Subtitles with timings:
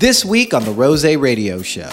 [0.00, 1.90] This week on the Rosey Radio Show.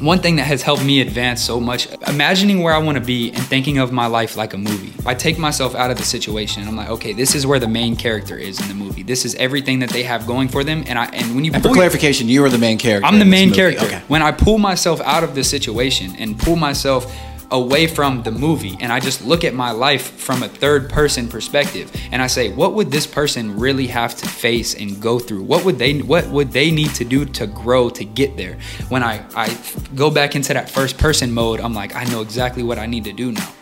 [0.00, 3.30] One thing that has helped me advance so much, imagining where I want to be
[3.30, 4.92] and thinking of my life like a movie.
[5.06, 6.66] I take myself out of the situation.
[6.66, 9.04] I'm like, okay, this is where the main character is in the movie.
[9.04, 10.82] This is everything that they have going for them.
[10.88, 13.06] And I and when you And for clarification, you are the main character.
[13.06, 13.86] I'm the main character.
[13.86, 14.02] Okay.
[14.08, 17.06] When I pull myself out of the situation and pull myself
[17.50, 21.28] away from the movie and I just look at my life from a third person
[21.28, 25.42] perspective and I say what would this person really have to face and go through?
[25.42, 28.58] What would they what would they need to do to grow to get there?
[28.88, 29.56] When I I
[29.94, 33.04] go back into that first person mode I'm like I know exactly what I need
[33.04, 33.52] to do now.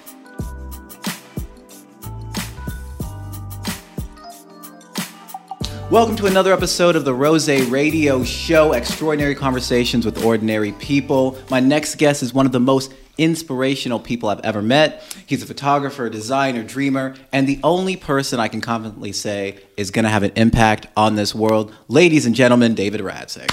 [5.92, 11.36] Welcome to another episode of the Rosey Radio Show Extraordinary Conversations with Ordinary People.
[11.50, 15.02] My next guest is one of the most inspirational people I've ever met.
[15.26, 20.04] He's a photographer, designer, dreamer, and the only person I can confidently say is going
[20.04, 21.74] to have an impact on this world.
[21.88, 23.50] Ladies and gentlemen, David Radsick.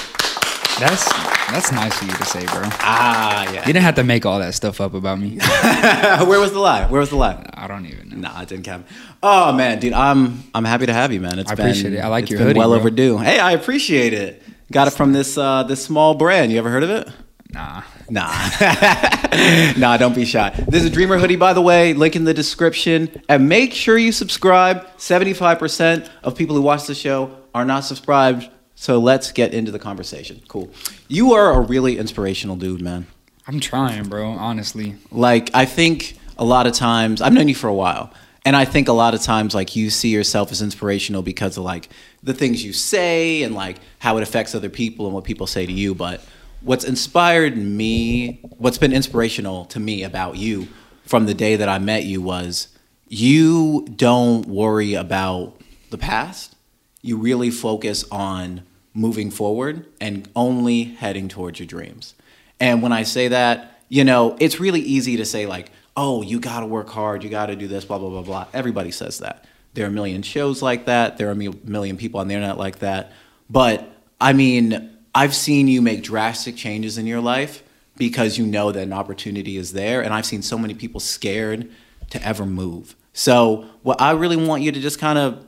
[0.79, 1.05] that's
[1.51, 3.59] that's nice of you to say bro Ah, yeah.
[3.61, 6.85] you didn't have to make all that stuff up about me Where was the lie?
[6.87, 7.43] Where was the lie?
[7.53, 8.85] I don't even know Nah, it didn't count.
[9.21, 11.37] Oh man, dude, I'm I'm happy to have you, man.
[11.39, 11.99] It's I been, appreciate it.
[11.99, 12.77] I like it's your been hoodie, well bro.
[12.79, 13.17] overdue.
[13.17, 14.41] Hey, I appreciate it.
[14.71, 16.51] Got it from this uh, this small brand.
[16.51, 17.09] You ever heard of it?
[17.51, 18.49] nah Nah,
[19.77, 20.49] nah, don't be shy.
[20.67, 21.93] This is a Dreamer hoodie, by the way.
[21.93, 24.87] Link in the description, and make sure you subscribe.
[24.97, 28.49] Seventy-five percent of people who watch the show are not subscribed.
[28.75, 30.41] So let's get into the conversation.
[30.47, 30.71] Cool.
[31.07, 33.07] You are a really inspirational dude, man.
[33.45, 37.67] I'm trying bro honestly Like I think a lot of times I've known you for
[37.67, 38.13] a while,
[38.45, 41.63] and I think a lot of times like you see yourself as inspirational because of
[41.63, 41.89] like
[42.23, 45.65] the things you say and like how it affects other people and what people say
[45.65, 45.93] to you.
[45.93, 46.23] But
[46.61, 50.67] what's inspired me, what's been inspirational to me about you
[51.03, 52.67] from the day that I met you was
[53.07, 56.55] you don't worry about the past.
[57.01, 62.15] You really focus on moving forward and only heading towards your dreams.
[62.59, 66.39] And when I say that, you know, it's really easy to say, like, oh, you
[66.39, 68.47] got to work hard, you got to do this, blah, blah, blah, blah.
[68.53, 69.45] Everybody says that.
[69.73, 72.57] There are a million shows like that, there are a million people on the internet
[72.57, 73.11] like that.
[73.49, 73.89] But
[74.19, 77.63] I mean, I've seen you make drastic changes in your life
[77.95, 80.01] because you know that an opportunity is there.
[80.01, 81.69] And I've seen so many people scared
[82.11, 82.95] to ever move.
[83.13, 85.45] So, what I really want you to just kind of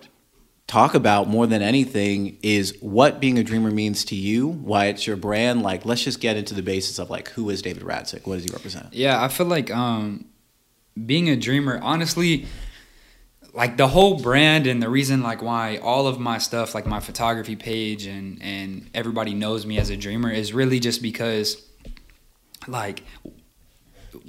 [0.67, 5.05] talk about more than anything is what being a dreamer means to you, why it's
[5.05, 5.63] your brand.
[5.63, 8.25] Like, let's just get into the basis of like, who is David Radsick?
[8.25, 8.93] What does he represent?
[8.93, 10.25] Yeah, I feel like um,
[11.05, 12.45] being a dreamer, honestly,
[13.53, 16.99] like the whole brand and the reason like why all of my stuff, like my
[16.99, 21.61] photography page and and everybody knows me as a dreamer is really just because
[22.67, 23.03] like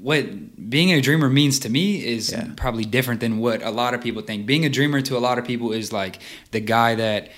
[0.00, 2.48] what being a dreamer means to me is Yeah.
[2.56, 4.46] probably different than what a lot of people think.
[4.46, 6.18] Being a dreamer to a lot of people is like
[6.50, 7.30] the guy that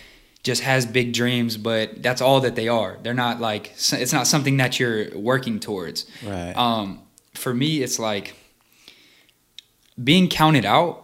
[0.43, 2.99] just has big dreams, but that's all that they are.
[3.03, 6.07] They're not like it's not something that you're working towards.
[6.25, 6.53] Right.
[6.57, 7.01] Um,
[7.35, 8.35] for me, it's like
[10.03, 11.04] being counted out,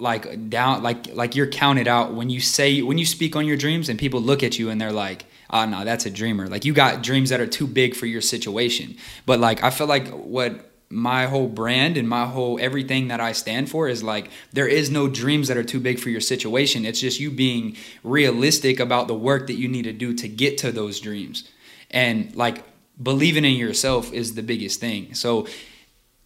[0.00, 3.56] like down, like like you're counted out when you say when you speak on your
[3.56, 6.48] dreams, and people look at you and they're like, ah, "Oh no, that's a dreamer."
[6.48, 8.96] Like you got dreams that are too big for your situation.
[9.26, 13.30] But like I feel like what my whole brand and my whole everything that I
[13.30, 16.84] stand for is like there is no dreams that are too big for your situation.
[16.84, 20.58] It's just you being realistic about the work that you need to do to get
[20.58, 21.48] to those dreams.
[21.92, 22.64] And like
[23.00, 25.14] believing in yourself is the biggest thing.
[25.14, 25.46] So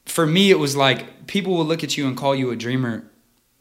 [0.06, 3.05] for me it was like people will look at you and call you a dreamer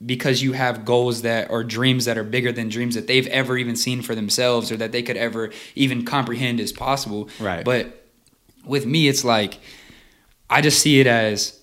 [0.06, 3.58] because you have goals that or dreams that are bigger than dreams that they've ever
[3.58, 7.30] even seen for themselves or that they could ever even comprehend as possible.
[7.40, 7.64] Right.
[7.64, 8.06] But
[8.66, 9.60] with me it's like
[10.50, 11.60] I just see it as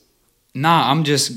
[0.55, 1.33] nah, I'm just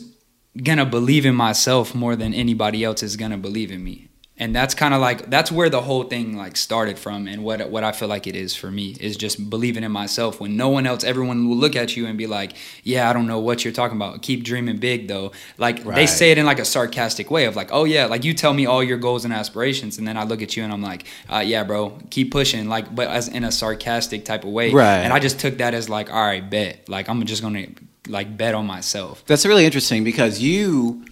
[0.62, 4.10] gonna believe in myself more than anybody else is gonna believe in me.
[4.36, 7.70] And that's kind of like that's where the whole thing like started from and what
[7.70, 10.70] what I feel like it is for me is just believing in myself when no
[10.70, 13.64] one else everyone will look at you and be like, "Yeah, I don't know what
[13.64, 14.24] you're talking about.
[14.24, 17.70] Keep dreaming big though." Like they say it in like a sarcastic way of like,
[17.72, 20.42] "Oh yeah, like you tell me all your goals and aspirations and then I look
[20.42, 23.52] at you and I'm like, uh, "Yeah, bro, keep pushing." Like but as in a
[23.52, 24.72] sarcastic type of way.
[24.72, 24.98] Right.
[24.98, 27.84] And I just took that as like, "All right, bet." Like I'm just going to
[28.08, 29.24] like bet on myself.
[29.26, 31.06] That's really interesting because you,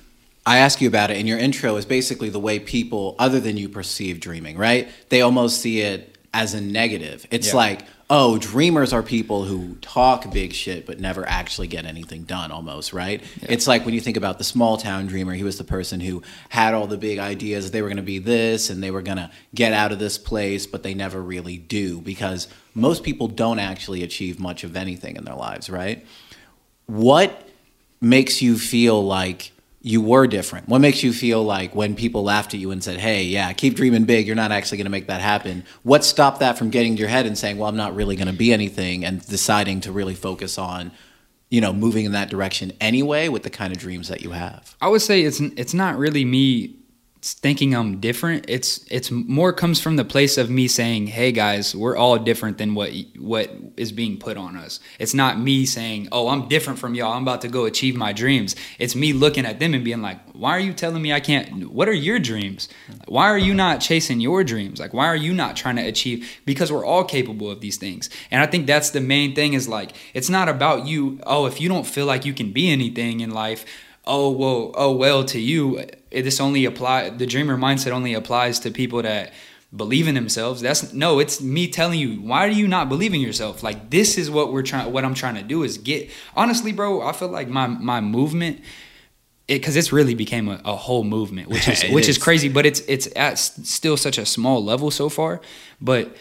[0.46, 3.58] I ask you about it, and your intro is basically the way people, other than
[3.58, 4.90] you, perceive dreaming, right?
[5.10, 7.28] They almost see it as a negative.
[7.30, 7.56] It's Yeah.
[7.58, 12.52] like, oh, dreamers are people who talk big shit but never actually get anything done,
[12.52, 13.22] almost, right?
[13.44, 16.22] It's like when you think about the small town dreamer, he was the person who
[16.50, 17.72] had all the big ideas.
[17.72, 20.18] They were going to be this and they were going to get out of this
[20.18, 25.16] place, but they never really do because most people don't actually achieve much of anything
[25.16, 26.06] in their lives, right?
[26.88, 27.48] what
[28.02, 29.52] makes you feel like
[29.82, 30.70] you were different?
[30.70, 33.76] What makes you feel like when people laughed at you and said, "Hey, yeah, keep
[33.76, 34.28] dreaming big.
[34.28, 37.10] You're not actually going to make that happen." What stopped that from getting to your
[37.10, 40.14] head and saying, "Well, I'm not really going to be anything," and deciding to really
[40.14, 40.92] focus on,
[41.50, 44.76] you know, moving in that direction anyway with the kind of dreams that you have?
[44.82, 46.76] I would say it's it's not really me
[47.22, 48.46] thinking I'm different.
[48.48, 52.58] It's it's more comes from the place of me saying, "Hey guys, we're all different
[52.58, 56.80] than what what is being put on us." It's not me saying, "Oh, I'm different
[56.80, 57.14] from y'all.
[57.14, 60.20] I'm about to go achieve my dreams." It's me looking at them and being like,
[60.34, 61.72] "Why are you telling me I can't?
[61.72, 62.68] What are your dreams?
[63.08, 64.80] Why are you not chasing your dreams?
[64.80, 66.28] Like, why are you not trying to achieve?
[66.46, 69.68] Because we're all capable of these things." And I think that's the main thing is
[69.68, 71.20] like, it's not about you.
[71.28, 73.66] Oh, if you don't feel like you can be anything in life
[74.06, 78.72] oh well oh well to you this only apply the dreamer mindset only applies to
[78.72, 79.32] people that
[79.76, 83.22] believe in themselves that's no it's me telling you why do you not believe in
[83.22, 86.74] yourself like this is what we're trying what i'm trying to do is get honestly
[86.74, 88.60] bro i feel like my my movement
[89.48, 92.18] it because it, it's really became a, a whole movement which is which is.
[92.18, 95.40] is crazy but it's it's at still such a small level so far
[95.80, 96.16] but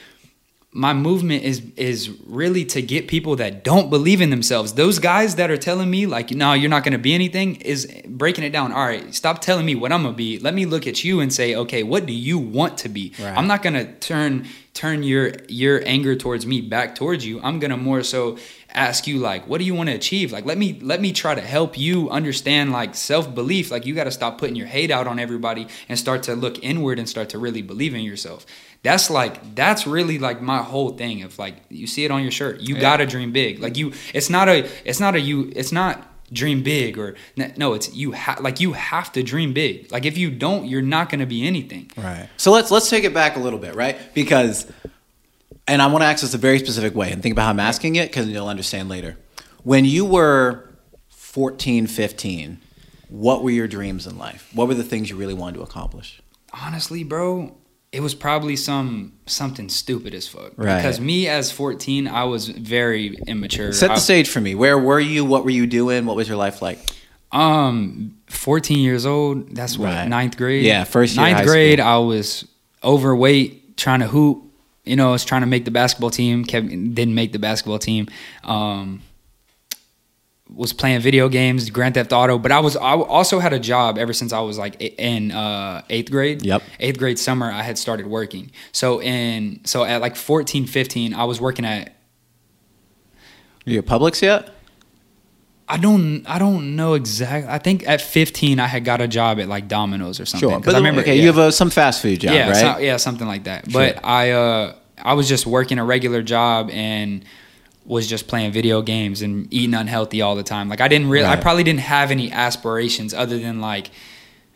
[0.73, 4.75] my movement is is really to get people that don't believe in themselves.
[4.75, 7.91] Those guys that are telling me like, "No, you're not going to be anything," is
[8.07, 8.73] breaking it down.
[8.73, 10.39] All right, stop telling me what I'm gonna be.
[10.39, 13.37] Let me look at you and say, "Okay, what do you want to be?" Right.
[13.37, 17.41] I'm not going to turn turn your your anger towards me back towards you.
[17.43, 18.39] I'm going to more so
[18.73, 21.35] ask you like, "What do you want to achieve?" Like, let me let me try
[21.35, 23.73] to help you understand like self-belief.
[23.73, 26.63] Like you got to stop putting your hate out on everybody and start to look
[26.63, 28.47] inward and start to really believe in yourself
[28.83, 32.31] that's like that's really like my whole thing of like you see it on your
[32.31, 32.61] shirt.
[32.61, 32.81] You yeah.
[32.81, 33.61] gotta dream big.
[33.61, 37.17] Like you it's not a it's not a you it's not dream big or
[37.57, 39.93] no it's you have like you have to dream big.
[39.93, 41.91] Like if you don't you're not going to be anything.
[41.97, 42.29] Right.
[42.37, 43.99] So let's let's take it back a little bit right?
[44.15, 44.71] Because
[45.69, 47.61] and i want to ask this a very specific way and think about how i'm
[47.61, 49.17] asking it because you'll understand later.
[49.63, 50.71] When you were
[51.11, 52.61] 14 15
[53.09, 54.49] what were your dreams in life?
[54.55, 56.23] What were the things you really wanted to accomplish?
[56.55, 57.57] Honestly bro
[57.93, 60.53] it was probably some something stupid as fuck.
[60.57, 60.77] Right.
[60.77, 63.73] Because me as 14, I was very immature.
[63.73, 64.55] Set the I, stage for me.
[64.55, 65.25] Where were you?
[65.25, 66.07] What were you doing?
[66.07, 66.79] What was your life like?
[67.33, 69.55] Um, 14 years old.
[69.55, 70.09] That's what right.
[70.09, 70.65] ninth grade.
[70.65, 71.25] Yeah, first year.
[71.31, 71.79] Ninth grade.
[71.79, 71.89] School.
[71.89, 72.49] I was
[72.85, 74.45] overweight, trying to hoop.
[74.85, 76.45] You know, I was trying to make the basketball team.
[76.45, 78.09] Kept didn't make the basketball team.
[78.45, 79.03] Um,
[80.55, 83.99] was playing video games, Grand Theft Auto, but I was I also had a job
[83.99, 86.45] ever since I was like in uh, eighth grade.
[86.45, 86.63] Yep.
[86.81, 88.51] Eighth grade summer, I had started working.
[88.73, 91.89] So in so at like 14, 15, I was working at.
[93.67, 94.55] Are you at Publix yet?
[95.69, 97.49] I don't I don't know exactly.
[97.49, 100.49] I think at 15 I had got a job at like Domino's or something.
[100.49, 101.23] Sure, but I remember okay, yeah.
[101.23, 102.77] you have a, some fast food job, yeah, right?
[102.77, 103.71] So, yeah, something like that.
[103.71, 103.81] Sure.
[103.81, 107.25] But I uh I was just working a regular job and
[107.85, 110.69] was just playing video games and eating unhealthy all the time.
[110.69, 111.39] Like I didn't really, right.
[111.39, 113.91] I probably didn't have any aspirations other than like,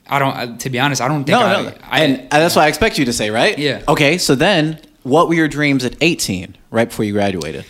[0.07, 0.61] I don't.
[0.61, 1.39] To be honest, I don't think.
[1.39, 1.73] No, I, no.
[1.83, 3.59] I, and that's what I expect you to say, right?
[3.59, 3.83] Yeah.
[3.89, 7.65] Okay, so then, what were your dreams at 18, right before you graduated?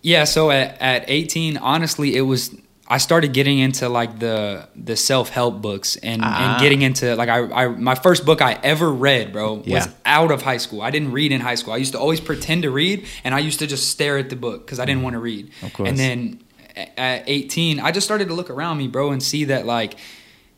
[0.00, 0.24] Yeah.
[0.24, 2.56] So at, at 18, honestly, it was
[2.88, 6.54] I started getting into like the the self help books and, ah.
[6.54, 9.76] and getting into like I, I my first book I ever read, bro, yeah.
[9.76, 10.82] was out of high school.
[10.82, 11.72] I didn't read in high school.
[11.72, 14.36] I used to always pretend to read, and I used to just stare at the
[14.36, 15.50] book because I didn't want to read.
[15.62, 15.88] Of course.
[15.88, 16.40] And then
[16.96, 19.94] at 18, I just started to look around me, bro, and see that like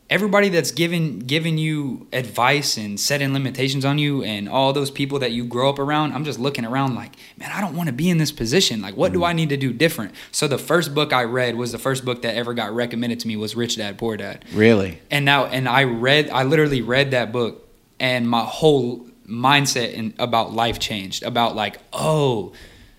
[0.09, 5.17] everybody that's giving giving you advice and setting limitations on you and all those people
[5.17, 7.93] that you grow up around i'm just looking around like man i don't want to
[7.93, 8.81] be in this position.
[8.81, 9.25] Like what do mm-hmm.
[9.25, 10.13] i need to do different?
[10.31, 13.27] So the first book i read was the first book that ever got recommended to
[13.27, 14.45] me was rich dad poor dad.
[14.53, 15.01] Really?
[15.09, 17.67] And now and i read i literally read that book
[17.99, 22.53] and my whole mindset in, about life changed about like oh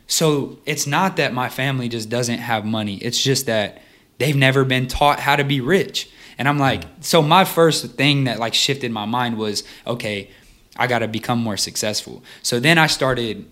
[0.08, 2.96] so it's not that my family just doesn't have money.
[2.98, 3.82] It's just that
[4.18, 6.08] they've never been taught how to be rich
[6.38, 10.30] and I'm like, so my first thing that like shifted my mind was, okay,
[10.76, 12.22] I got to become more successful.
[12.42, 13.46] So then I started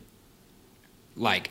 [1.16, 1.50] like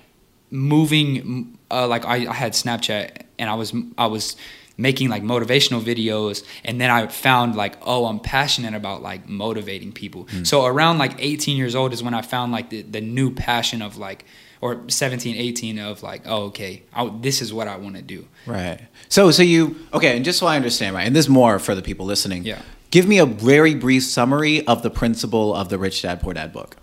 [0.51, 4.35] moving uh, like I, I had Snapchat and I was I was
[4.77, 9.91] making like motivational videos and then I found like oh I'm passionate about like motivating
[9.91, 10.25] people.
[10.25, 10.45] Mm.
[10.45, 13.81] So around like 18 years old is when I found like the, the new passion
[13.81, 14.25] of like
[14.63, 18.25] or 17 18 of like oh okay I, this is what i want to do
[18.47, 18.79] right
[19.09, 21.75] so so you okay and just so i understand right and this is more for
[21.75, 25.77] the people listening yeah give me a very brief summary of the principle of the
[25.77, 26.77] rich dad poor dad book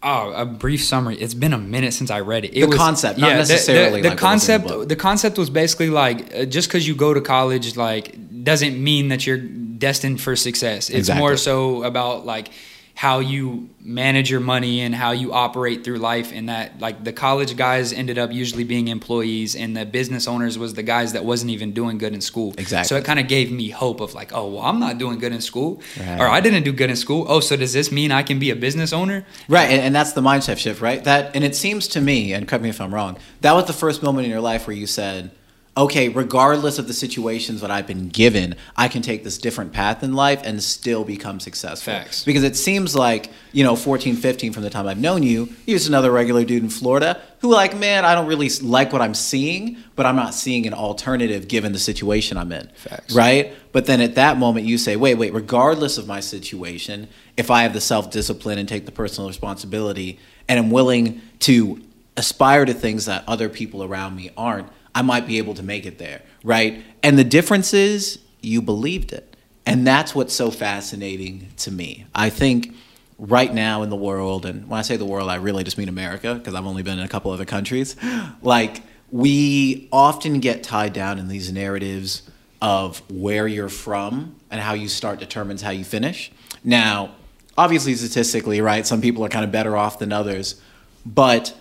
[0.00, 1.16] Oh, a brief summary.
[1.16, 2.56] It's been a minute since I read it.
[2.56, 4.00] it the was, concept, not yeah, necessarily.
[4.00, 7.12] The, the, the concept, the, the, concept was basically like uh, just because you go
[7.12, 8.14] to college, like
[8.44, 10.88] doesn't mean that you're destined for success.
[10.88, 11.18] It's exactly.
[11.18, 12.50] more so about like
[12.98, 17.12] how you manage your money and how you operate through life and that like the
[17.12, 21.24] college guys ended up usually being employees and the business owners was the guys that
[21.24, 22.88] wasn't even doing good in school Exactly.
[22.88, 25.32] so it kind of gave me hope of like oh well i'm not doing good
[25.32, 26.18] in school Right.
[26.20, 28.50] or i didn't do good in school oh so does this mean i can be
[28.50, 31.02] a business owner Right, and, and that's the mindset shift, right?
[31.04, 33.72] That, and it seems to me, and correct me if I'm wrong, that was the
[33.72, 35.30] first moment in your life where you said,
[35.78, 40.02] "Okay, regardless of the situations that I've been given, I can take this different path
[40.02, 42.24] in life and still become successful." Facts.
[42.24, 45.78] Because it seems like you know, 14, 15, from the time I've known you, you're
[45.78, 49.14] just another regular dude in Florida who, like, man, I don't really like what I'm
[49.14, 52.68] seeing, but I'm not seeing an alternative given the situation I'm in.
[52.74, 53.14] Facts.
[53.14, 53.54] Right.
[53.72, 57.62] But then at that moment, you say, wait, wait, regardless of my situation, if I
[57.62, 60.18] have the self discipline and take the personal responsibility
[60.48, 61.82] and am willing to
[62.16, 64.68] aspire to things that other people around me aren't,
[64.98, 66.22] I might be able to make it there.
[66.42, 66.82] Right.
[67.04, 69.36] And the difference is you believed it.
[69.64, 72.06] And that's what's so fascinating to me.
[72.16, 72.74] I think
[73.16, 75.88] right now in the world, and when I say the world, I really just mean
[75.88, 77.94] America because I've only been in a couple other countries,
[78.42, 82.28] like we often get tied down in these narratives
[82.60, 86.32] of where you're from and how you start determines how you finish.
[86.64, 87.14] Now,
[87.56, 90.60] obviously, statistically, right, some people are kind of better off than others,
[91.06, 91.54] but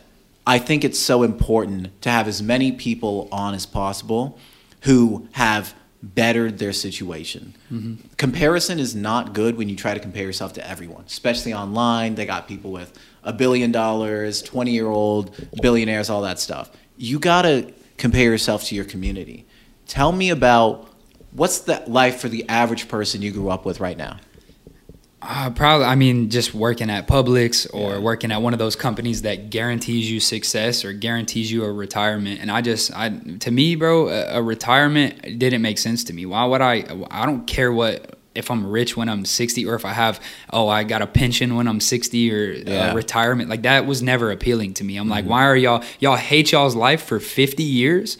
[0.47, 4.39] I think it's so important to have as many people on as possible
[4.83, 7.53] who have bettered their situation.
[7.69, 7.95] Mm-hmm.
[8.15, 12.15] Comparison is not good when you try to compare yourself to everyone, especially online.
[12.15, 16.71] They got people with a billion dollars, 20 year old billionaires, all that stuff.
[16.95, 19.45] You got to compare yourself to your community.
[19.85, 20.89] Tell me about
[21.31, 24.17] what's the life for the average person you grew up with right now?
[25.29, 27.99] Uh, probably, I mean, just working at Publix or Yeah.
[27.99, 32.39] working at one of those companies that guarantees you success or guarantees you a retirement.
[32.39, 36.25] And I just, I to me, bro, a, a retirement didn't make sense to me.
[36.25, 36.85] Why would I?
[37.11, 40.21] I don't care what if I'm rich when I'm 60 or if I have,
[40.53, 42.63] oh, I got a pension when I'm 60 or Yeah.
[42.63, 42.91] Mm-hmm.
[42.91, 43.49] uh, retirement.
[43.49, 44.97] Like that was never appealing to me.
[44.97, 48.17] I'm like, why are y'all y'all hate y'all's life for 50 years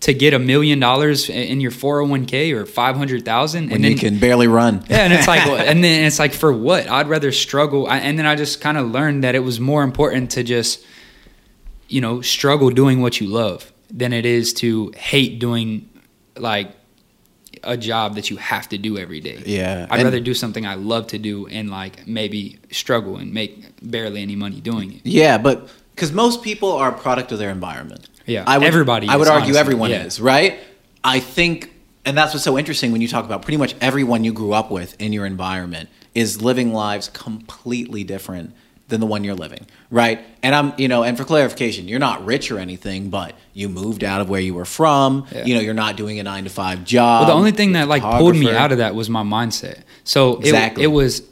[0.00, 4.46] to get a million dollars in your 401k or 500,000 When then you can barely
[4.46, 4.84] run.
[4.88, 6.86] yeah, and it's like, and then it's like, for what?
[6.88, 7.86] I'd rather struggle.
[7.88, 10.84] I, and then I just kind of learned that it was more important to just,
[11.88, 15.88] you know, struggle doing what you love than it is to hate doing
[16.36, 16.75] like
[17.64, 19.42] a job that you have to do every day.
[19.44, 23.32] Yeah, I'd and- rather do something I love to do and like maybe struggle and
[23.32, 25.00] make barely any money doing it.
[25.04, 28.08] Yeah, but because most people are a product of their environment.
[28.26, 30.04] Yeah, I would, everybody I would is, argue honestly, everyone yeah.
[30.04, 30.58] is right.
[31.04, 31.72] I think,
[32.04, 34.70] and that's what's so interesting when you talk about pretty much everyone you grew up
[34.70, 38.52] with in your environment is living lives completely different
[38.88, 40.24] than the one you're living, right?
[40.42, 44.04] And I'm, you know, and for clarification, you're not rich or anything, but you moved
[44.04, 45.26] out of where you were from.
[45.32, 45.44] Yeah.
[45.44, 47.22] You know, you're not doing a nine to five job.
[47.22, 49.82] Well, the only thing that like pulled me out of that was my mindset.
[50.04, 50.84] So Exactly.
[50.84, 51.22] it, it was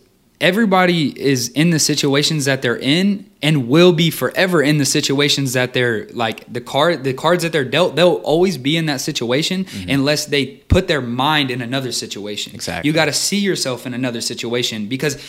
[0.40, 5.52] everybody is in the situations that they're in and will be forever in the situations
[5.52, 9.00] that they're like the card the cards that they're dealt they'll always be in that
[9.00, 9.90] situation mm-hmm.
[9.90, 12.88] unless they put their mind in another situation Exactly.
[12.88, 15.22] you got to see yourself in another situation because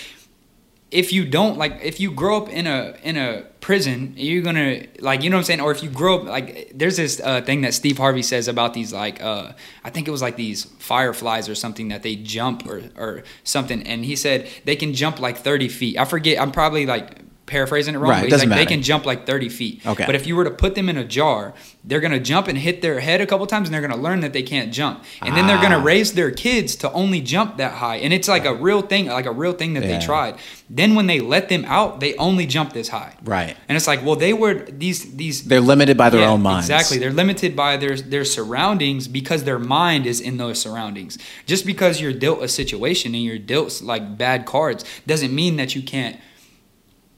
[0.92, 4.86] if you don't like if you grow up in a in a prison you're gonna
[5.00, 5.62] like you know what i'm saying?
[5.62, 8.74] Or if you grow up like there's this uh, thing that steve harvey says about
[8.74, 9.52] these like uh
[9.84, 13.82] i think it was like these fireflies or something that they jump or or something.
[13.84, 15.98] And he said they can jump like 30 feet.
[15.98, 18.68] I forget i'm probably like paraphrasing it wrong Right, but doesn't like matter.
[18.70, 20.04] they can jump like 30 feet Okay.
[20.06, 22.82] but if you were to put them in a jar they're gonna jump and hit
[22.82, 25.46] their head a couple times and they're gonna learn that they can't jump and then
[25.46, 25.84] they're gonna Ah.
[25.84, 29.28] raise their kids to only jump that high and it's like a real thing like
[29.28, 30.00] a real thing that Yeah.
[30.00, 30.36] they tried
[30.70, 33.56] then when they let them out they only jump this high Right.
[33.70, 36.68] and it's like well they were these these They're limited by their Yeah, own minds.
[36.70, 36.98] Exactly.
[36.98, 41.18] They're limited by their their surroundings because their mind is in those surroundings.
[41.46, 45.76] Just because you're dealt a situation and you're dealt like bad cards doesn't mean that
[45.76, 46.16] you can't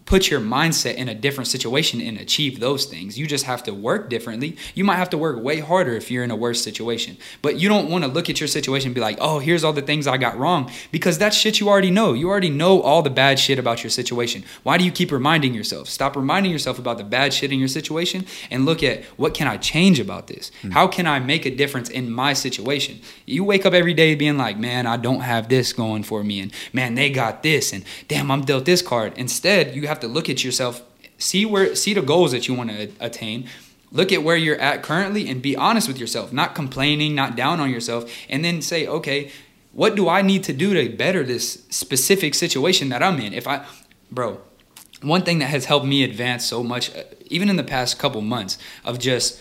[0.07, 3.19] put your mindset in a different situation and achieve those things.
[3.19, 4.55] You just have to work differently.
[4.73, 7.17] You might have to work way harder if you're in a worse situation.
[7.41, 9.73] But you don't want to look at your situation and be like, "Oh, here's all
[9.73, 12.13] the things I got wrong," because that's shit you already know.
[12.13, 14.43] You already know all the bad shit about your situation.
[14.63, 15.89] Why do you keep reminding yourself?
[15.89, 19.47] Stop reminding yourself about the bad shit in your situation and look at what can
[19.47, 20.51] I change about this?
[20.61, 20.71] Hmm.
[20.71, 23.01] How can I make a difference in my situation?
[23.25, 26.39] You wake up every day being like, "Man, I don't have this going for me,"
[26.39, 30.07] and "Man, they got this," and "Damn, I'm dealt this card." Instead, you have to
[30.07, 30.81] look at yourself,
[31.17, 33.47] see where, see the goals that you want to attain.
[33.91, 37.59] Look at where you're at currently and be honest with yourself, not complaining, not down
[37.59, 39.31] on yourself, and then say, okay,
[39.71, 43.33] what do I need to do to better this specific situation that I'm in?
[43.33, 43.65] If I,
[44.11, 44.41] bro,
[45.01, 48.21] one thing that has helped me advance so much, uh, even in the past couple
[48.21, 49.39] months, of just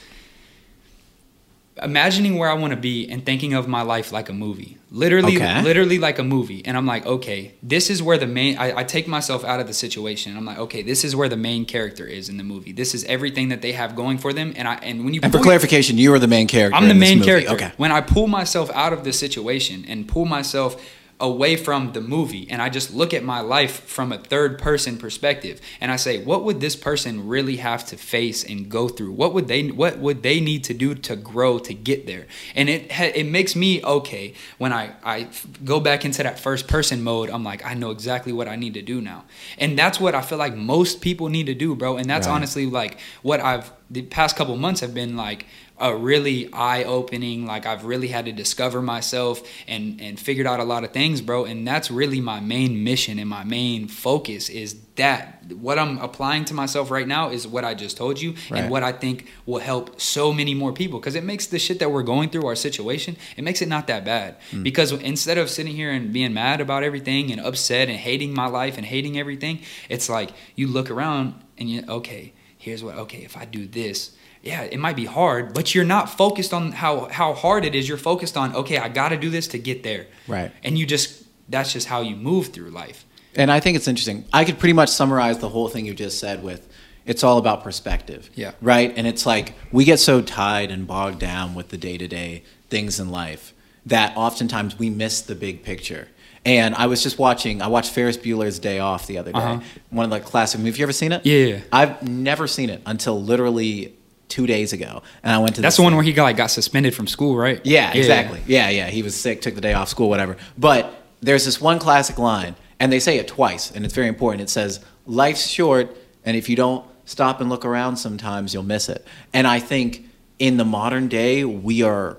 [1.82, 4.75] imagining where I want to be and thinking of my life like a movie.
[4.90, 5.62] Literally, Okay.
[5.62, 6.64] literally like a movie.
[6.64, 8.56] And I'm like, okay, this is where the main.
[8.56, 10.30] I, I take myself out of the situation.
[10.30, 12.70] And I'm like, okay, this is where the main character is in the movie.
[12.70, 14.52] This is everything that they have going for them.
[14.54, 16.76] And I and when you And for clarification, you are the main character.
[16.76, 17.52] I'm the main character.
[17.54, 17.72] Okay.
[17.76, 20.80] When I pull myself out of this situation and pull myself
[21.18, 24.98] away from the movie and I just look at my life from a third person
[24.98, 29.12] perspective and I say what would this person really have to face and go through?
[29.12, 32.26] What would they what would they need to do to grow to get there?
[32.54, 35.28] And it it makes me okay when I I
[35.64, 37.30] go back into that first person mode.
[37.30, 39.24] I'm like I know exactly what I need to do now.
[39.56, 41.96] And that's what I feel like most people need to do bro.
[41.96, 42.34] And that's Right.
[42.34, 45.46] honestly like what I've the past couple months have been like
[45.78, 47.46] a really eye opening.
[47.46, 51.20] Like I've really had to discover myself and and figured out a lot of things,
[51.20, 51.44] bro.
[51.44, 56.46] And that's really my main mission and my main focus is that what I'm applying
[56.46, 58.62] to myself right now is what I just told you Right.
[58.62, 61.80] and what I think will help so many more people because it makes the shit
[61.80, 64.62] that we're going through our situation it makes it not that bad Mm.
[64.62, 68.46] because instead of sitting here and being mad about everything and upset and hating my
[68.46, 73.18] life and hating everything it's like you look around and you okay here's what okay
[73.22, 74.12] if I do this
[74.46, 77.88] yeah, it might be hard, but you're not focused on how how hard it is.
[77.88, 80.06] You're focused on okay, I got to do this to get there.
[80.28, 80.52] Right.
[80.62, 83.04] And you just that's just how you move through life.
[83.34, 84.24] And I think it's interesting.
[84.32, 86.68] I could pretty much summarize the whole thing you just said with
[87.04, 88.30] it's all about perspective.
[88.34, 88.52] Yeah.
[88.60, 88.92] Right?
[88.96, 92.42] And it's like we get so tied and bogged down with the day to day
[92.68, 93.54] things in life
[93.86, 96.08] that oftentimes we miss the big picture.
[96.44, 99.38] And I was just watching, I watched Ferris Bueller's Day Off the other day.
[99.38, 99.60] Uh-huh.
[99.90, 100.78] One of the classic movies.
[100.78, 101.26] You ever seen it?
[101.26, 101.60] Yeah.
[101.72, 103.95] I've never seen it until literally
[104.28, 105.02] two days ago.
[105.22, 107.36] And I went to That's the one where he got like got suspended from school,
[107.36, 107.60] right?
[107.64, 108.42] yeah, exactly.
[108.46, 108.88] Yeah, yeah.
[108.88, 110.36] He was sick, took the day off school, whatever.
[110.58, 114.42] But there's this one classic line, and they say it twice, and it's very important.
[114.42, 118.88] It says, Life's short, and if you don't stop and look around sometimes, you'll miss
[118.88, 119.06] it.
[119.32, 120.04] And I think
[120.38, 122.18] in the modern day, we are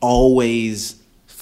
[0.00, 1.00] always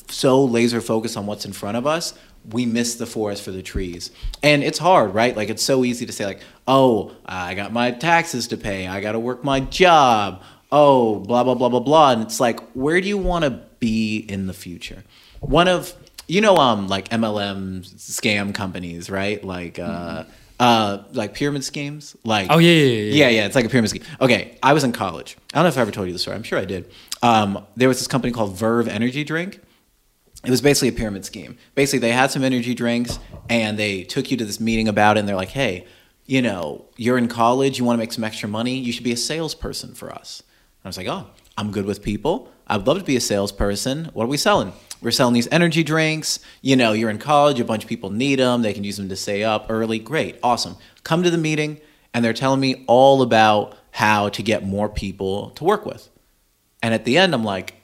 [0.09, 2.15] so laser focused on what's in front of us,
[2.51, 4.11] we miss the forest for the trees.
[4.43, 5.37] And it's hard, right?
[5.37, 9.01] Like, it's so easy to say, like, oh, I got my taxes to pay, I
[9.01, 12.13] got to work my job, oh, blah, blah, blah, blah, blah.
[12.13, 15.05] And it's like, where do you want to be in the future?
[15.41, 15.95] One of,
[16.29, 19.43] you know, um, like MLM scam companies, right?
[19.45, 20.25] Like, uh,
[20.59, 23.15] uh, like pyramid schemes, like Oh, yeah, yeah, yeah, yeah.
[23.15, 23.47] yeah, yeah.
[23.47, 24.05] It's like a pyramid scheme.
[24.21, 25.37] Okay, I was in college.
[25.53, 26.37] I don't know if I ever told you the story.
[26.37, 26.91] I'm sure I did.
[27.23, 29.61] Um, there was this company called Verve Energy Drink.
[30.45, 31.57] It was basically a pyramid scheme.
[31.75, 35.21] Basically, they had some energy drinks and they took you to this meeting about it.
[35.21, 35.87] And they're like, hey,
[36.27, 39.13] you know, you're in college, you want to make some extra money, you should be
[39.13, 40.41] a salesperson for us.
[40.41, 41.27] And I was like, oh,
[41.57, 42.51] I'm good with people.
[42.67, 44.07] I'd love to be a salesperson.
[44.15, 44.73] What are we selling?
[45.01, 46.41] We're selling these energy drinks.
[46.61, 48.63] You know, you're in college, a bunch of people need them.
[48.63, 49.99] They can use them to stay up early.
[49.99, 50.77] Great, awesome.
[51.03, 51.81] Come to the meeting,
[52.15, 56.09] and they're telling me all about how to get more people to work with.
[56.83, 57.82] And at the end, I'm like,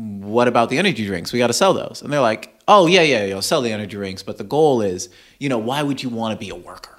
[0.00, 1.32] what about the energy drinks?
[1.32, 2.00] We got to sell those.
[2.02, 4.22] And they're like, oh, yeah, yeah, yeah, sell the energy drinks.
[4.22, 5.08] But the goal is,
[5.38, 6.96] you know, why would you want to be a worker?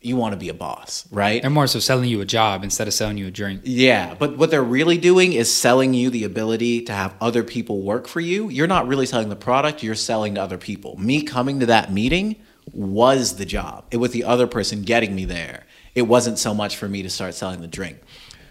[0.00, 1.42] You want to be a boss, right?
[1.42, 3.62] They're more so selling you a job instead of selling you a drink.
[3.64, 7.82] Yeah, but what they're really doing is selling you the ability to have other people
[7.82, 8.48] work for you.
[8.48, 10.96] You're not really selling the product, you're selling to other people.
[11.00, 12.36] Me coming to that meeting
[12.72, 13.86] was the job.
[13.90, 15.64] It was the other person getting me there.
[15.96, 17.98] It wasn't so much for me to start selling the drink.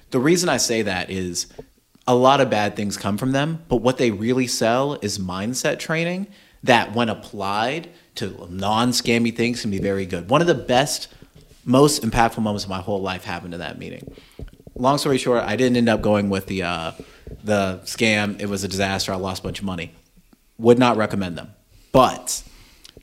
[0.09, 1.47] The reason I say that is
[2.07, 5.77] a lot of bad things come from them, but what they really sell is mindset
[5.77, 6.27] training
[6.63, 10.29] that, when applied to non scammy things, can be very good.
[10.29, 11.09] One of the best,
[11.65, 14.15] most impactful moments of my whole life happened in that meeting.
[14.75, 16.91] Long story short, I didn't end up going with the uh,
[17.43, 18.39] the scam.
[18.39, 19.11] It was a disaster.
[19.11, 19.93] I lost a bunch of money.
[20.57, 21.53] Would not recommend them.
[21.91, 22.43] But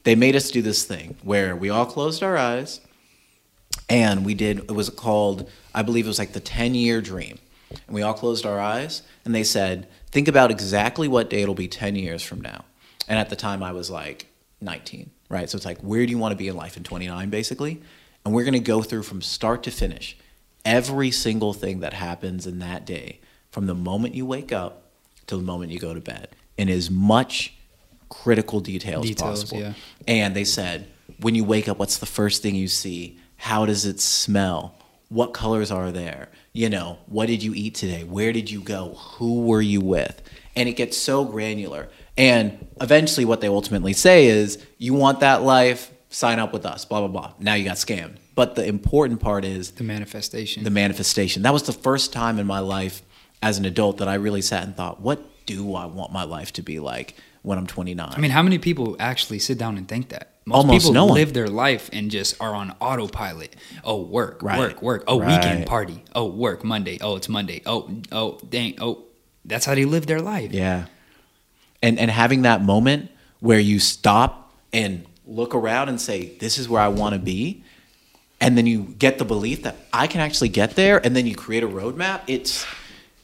[0.05, 2.81] they made us do this thing where we all closed our eyes
[3.89, 7.39] and we did it was called i believe it was like the 10 year dream
[7.87, 11.55] and we all closed our eyes and they said think about exactly what day it'll
[11.55, 12.65] be 10 years from now
[13.09, 14.27] and at the time i was like
[14.61, 17.31] 19 right so it's like where do you want to be in life in 29
[17.31, 17.83] basically
[18.25, 20.17] and we're going to go through from start to finish
[20.65, 24.91] every single thing that happens in that day from the moment you wake up
[25.27, 27.55] to the moment you go to bed in as much
[28.09, 29.73] critical detail as Details, possible yeah.
[30.07, 30.87] and they said,
[31.21, 33.19] when you wake up, what's the first thing you see?
[33.37, 34.75] How does it smell?
[35.09, 36.29] What colors are there?
[36.57, 38.05] You know, what did you eat today?
[38.05, 38.95] Where did you go?
[39.17, 40.23] Who were you with?
[40.55, 41.89] And it gets so granular.
[42.17, 46.85] And eventually, what they ultimately say is, you want that life, sign up with us,
[46.85, 47.33] blah, blah, blah.
[47.41, 48.19] Now you got scammed.
[48.37, 50.63] But the important part is The manifestation.
[50.63, 51.43] the manifestation.
[51.43, 53.03] That was the first time in my life
[53.43, 56.53] as an adult that I really sat and thought, what do I want my life
[56.53, 58.13] to be like when I'm 29?
[58.17, 60.34] I mean, how many people actually sit down and think that?
[60.47, 61.15] Most Almost people no one.
[61.15, 63.57] live their life and just are on autopilot.
[63.83, 64.59] Oh, work, Right.
[64.59, 65.05] work, work.
[65.09, 65.39] Oh, Right.
[65.43, 66.03] weekend party.
[66.15, 66.99] Oh, work Monday.
[67.01, 67.63] Oh, it's Monday.
[67.65, 68.75] Oh, oh, dang.
[68.79, 69.05] Oh,
[69.47, 70.53] that's how they live their life.
[70.53, 70.87] Yeah.
[71.83, 76.67] and and having that moment where you stop and look around and say, "This is
[76.67, 77.63] where I want to be,"
[78.41, 81.35] and then you get the belief that I can actually get there, and then you
[81.35, 82.21] create a roadmap.
[82.27, 82.65] It's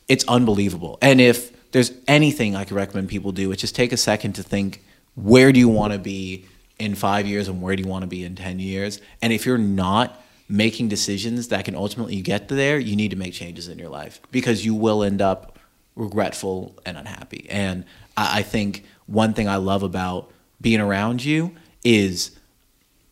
[0.08, 0.98] it's unbelievable.
[1.00, 4.42] And if there's anything I could recommend people do, it's just take a second to
[4.42, 4.82] think,
[5.14, 6.44] where do you want to be
[6.80, 9.00] in five years, and where do you want to be in ten years?
[9.22, 13.32] And if you're not making decisions that can ultimately get there, you need to make
[13.32, 15.58] changes in your life because you will end up
[15.94, 17.46] regretful and unhappy.
[17.48, 17.84] And
[18.16, 22.32] I, I think one thing I love about being around you is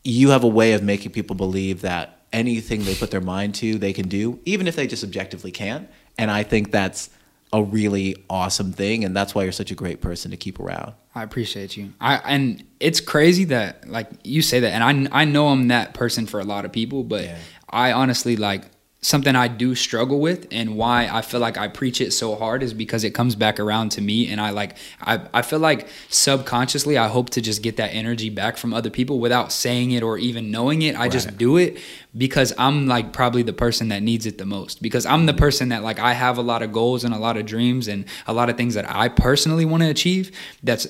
[0.02, 3.78] you have a way of making people believe that anything they put their mind to,
[3.78, 5.88] they can do, even if they just objectively can't.
[6.18, 7.10] And I think that's
[7.52, 10.92] a really awesome thing, and that's why you're such a great person to keep around.
[11.18, 11.92] I appreciate you.
[12.00, 15.94] I and it's crazy that like you say that, and I I know I'm that
[15.94, 17.38] person for a lot of people, but Yeah.
[17.68, 18.62] I honestly like
[19.00, 22.62] something I do struggle with, and why I feel like I preach it so hard
[22.62, 25.88] is because it comes back around to me, and I like I I feel like
[26.08, 30.04] subconsciously I hope to just get that energy back from other people without saying it
[30.04, 30.96] or even knowing it.
[30.96, 31.78] I just do it
[32.16, 35.38] because I'm like probably the person that needs it the most because I'm the mm-hmm.
[35.38, 38.04] person that like I have a lot of goals and a lot of dreams and
[38.26, 40.30] a lot of things that I personally want to achieve
[40.62, 40.86] that's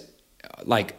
[0.64, 0.94] like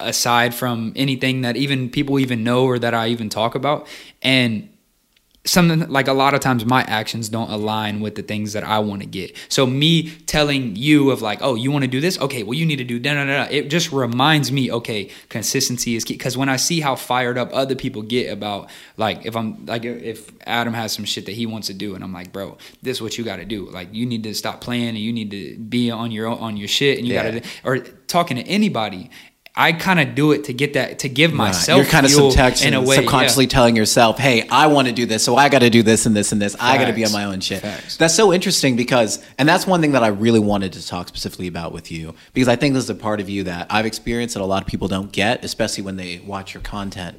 [0.00, 3.86] aside from anything that even people even know or that I even talk about.
[4.22, 4.68] And
[5.48, 8.78] something like a lot of times my actions don't align with the things that I
[8.78, 9.36] want to get.
[9.48, 12.18] So me telling you of like, oh, you want to do this?
[12.20, 13.42] Okay, well you need to do da da da.
[13.50, 16.14] It just reminds me, okay, consistency is key.
[16.14, 19.84] Because when I see how fired up other people get about like if I'm like
[19.84, 22.98] if Adam has some shit that he wants to do, and I'm like, bro, this
[22.98, 23.68] is what you got to do.
[23.70, 26.56] Like you need to stop playing and you need to be on your own, on
[26.56, 27.30] your shit, and you Yeah.
[27.30, 29.10] got to or talking to anybody.
[29.60, 32.62] I kind of do it to get that to give myself You're kind of subtext
[32.62, 33.00] way, yeah.
[33.02, 36.06] subconsciously telling yourself, "Hey, I want to do this, so I got to do this
[36.06, 36.54] and this and this.
[36.60, 37.96] I got to be on my own shit." Facts.
[37.96, 41.48] That's so interesting because, and that's one thing that I really wanted to talk specifically
[41.48, 44.34] about with you because I think this is a part of you that I've experienced
[44.34, 47.18] that a lot of people don't get, especially when they watch your content.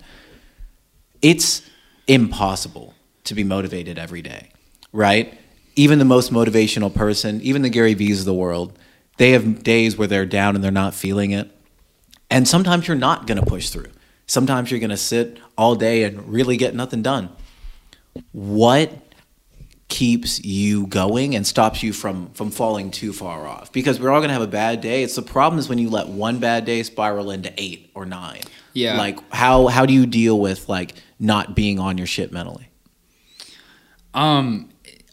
[1.21, 1.61] It's
[2.07, 2.93] impossible
[3.25, 4.51] to be motivated every day,
[4.93, 5.37] right?
[5.75, 8.79] Even the most motivational person, even the Gary V's of the world,
[9.17, 11.51] they have days where they're down and they're not feeling it.
[12.29, 13.91] And sometimes you're not going to push through.
[14.27, 17.29] Sometimes you're going to sit all day and really get nothing done.
[18.31, 18.91] What
[19.87, 23.71] keeps you going and stops you from from falling too far off?
[23.71, 25.03] Because we're all going to have a bad day.
[25.03, 28.41] It's the problem is when you let one bad day spiral into 8 or 9.
[28.73, 28.97] Yeah.
[28.97, 32.69] Like how how do you deal with like not being on your shit mentally?
[34.13, 34.68] Um,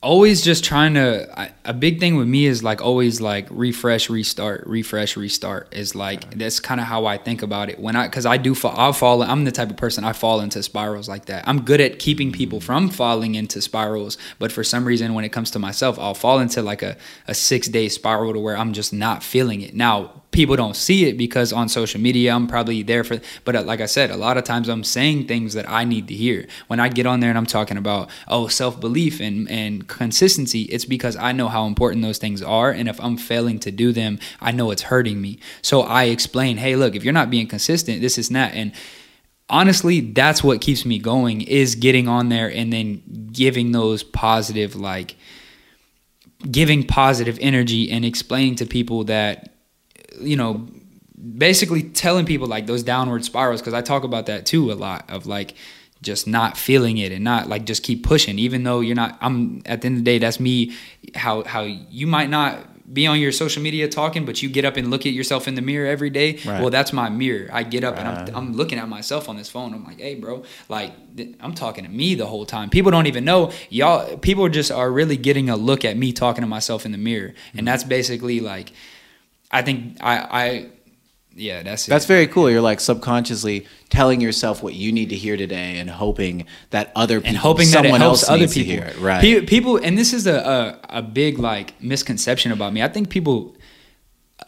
[0.06, 1.28] always just trying to.
[1.38, 5.74] I, a big thing with me is like always like refresh, restart, refresh, restart.
[5.74, 8.54] Is like that's kind of how I think about it when I because I do
[8.54, 8.74] fall.
[8.76, 9.22] I'll fall.
[9.22, 11.46] I'm the type of person I fall into spirals like that.
[11.48, 15.30] I'm good at keeping people from falling into spirals, but for some reason when it
[15.30, 18.72] comes to myself, I'll fall into like a a six day spiral to where I'm
[18.72, 19.74] just not feeling it.
[19.74, 23.62] Now people don't see it because on social media I'm probably there for but uh,
[23.62, 26.46] like I said a lot of times I'm saying things that I need to hear
[26.66, 30.84] when I get on there and I'm talking about oh self-belief and and consistency it's
[30.84, 34.18] because I know how important those things are and if I'm failing to do them
[34.40, 35.38] I know it's hurting me.
[35.62, 38.72] So I explain hey look if you're not being consistent this is not and
[39.48, 44.76] honestly that's what keeps me going is getting on there and then giving those positive
[44.76, 45.16] like
[46.50, 49.54] giving positive energy and explaining to people that
[50.20, 50.66] you know
[51.38, 55.08] basically telling people like those downward spirals because i talk about that too a lot
[55.08, 55.54] of like
[56.02, 59.62] just not feeling it and not like just keep pushing even though you're not i'm
[59.66, 60.72] at the end of the day that's me
[61.14, 62.58] how how you might not
[62.92, 65.54] be on your social media talking but you get up and look at yourself in
[65.54, 66.38] the mirror every day.
[66.44, 66.60] Right.
[66.60, 67.48] well that's my mirror.
[67.52, 69.74] I get up and I'm, I'm looking at myself on this phone.
[69.74, 72.70] I'm like hey bro like th- i'm talking to me the whole time.
[72.70, 73.52] People don't even know.
[73.70, 76.98] Y'all people just are really getting a look at me talking to myself in the
[76.98, 77.28] mirror.
[77.28, 77.64] And mm-hmm.
[77.64, 78.72] that's basically like
[79.50, 80.70] I think I I
[81.36, 81.90] yeah, that's it.
[81.90, 82.50] That's very cool.
[82.50, 87.20] You're like subconsciously telling yourself what you need to hear today and hoping that other
[87.20, 88.72] people, and hoping that someone helps else other people.
[88.72, 88.98] hear it.
[88.98, 89.46] Right.
[89.46, 92.82] People, and this is a, a a big like misconception about me.
[92.82, 93.55] I think people.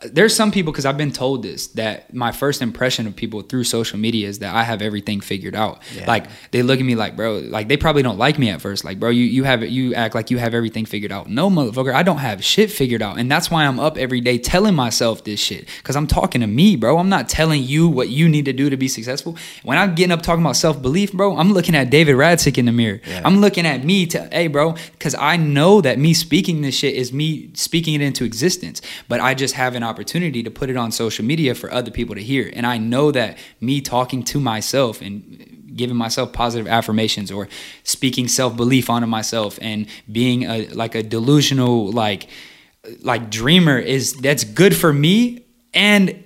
[0.02, 3.64] There's some people because I've been told this that my first impression of people through
[3.64, 5.80] social media is that I have everything figured out.
[5.96, 6.06] Yeah.
[6.06, 8.84] Like they look at me like, bro, like they probably don't like me at first.
[8.84, 11.28] Like, bro, you you have it, you act like you have everything figured out.
[11.28, 14.36] No, motherfucker, I don't have shit figured out, and that's why I'm up every day
[14.36, 16.98] telling myself this shit because I'm talking to me, bro.
[16.98, 19.38] I'm not telling you what you need to do to be successful.
[19.62, 22.66] When I'm getting up talking about self belief, bro, I'm looking at David Radsick in
[22.66, 23.00] the mirror.
[23.06, 23.22] Yeah.
[23.24, 26.94] I'm looking at me to, hey, bro, because I know that me speaking this shit
[26.94, 28.82] is me speaking it into existence.
[29.08, 32.14] But I just have an opportunity to put it on social media for other people
[32.14, 32.50] to hear.
[32.52, 37.48] And I know that me talking to myself and giving myself positive affirmations or
[37.84, 42.28] speaking self-belief onto myself and being a like a delusional like
[43.00, 46.24] like dreamer is that's good for me and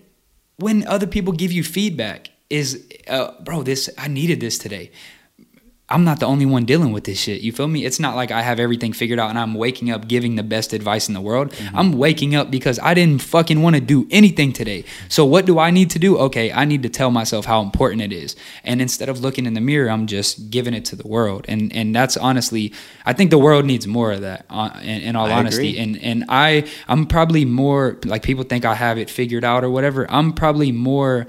[0.57, 4.91] when other people give you feedback is uh, bro this i needed this today
[5.93, 7.43] I'm not the only one dealing with this shit.
[7.43, 7.85] You feel me?
[7.85, 10.73] It's not like I have everything figured out and I'm waking up giving the best
[10.73, 11.51] advice in the world.
[11.51, 11.77] Mm-hmm.
[11.77, 14.85] I'm waking up because I didn't fucking want to do anything today.
[15.11, 16.17] So what do I need to do?
[16.17, 18.35] Okay, I need to tell myself how important it is.
[18.65, 21.45] And instead of looking in the mirror, I'm just giving it to the world.
[21.47, 22.73] And and that's honestly,
[23.05, 24.47] I think the world needs more of that.
[24.49, 25.79] Uh, in, in, all I honesty, agree.
[25.79, 29.69] and and I I'm probably more like people think I have it figured out or
[29.69, 30.11] whatever.
[30.11, 31.27] I'm probably more.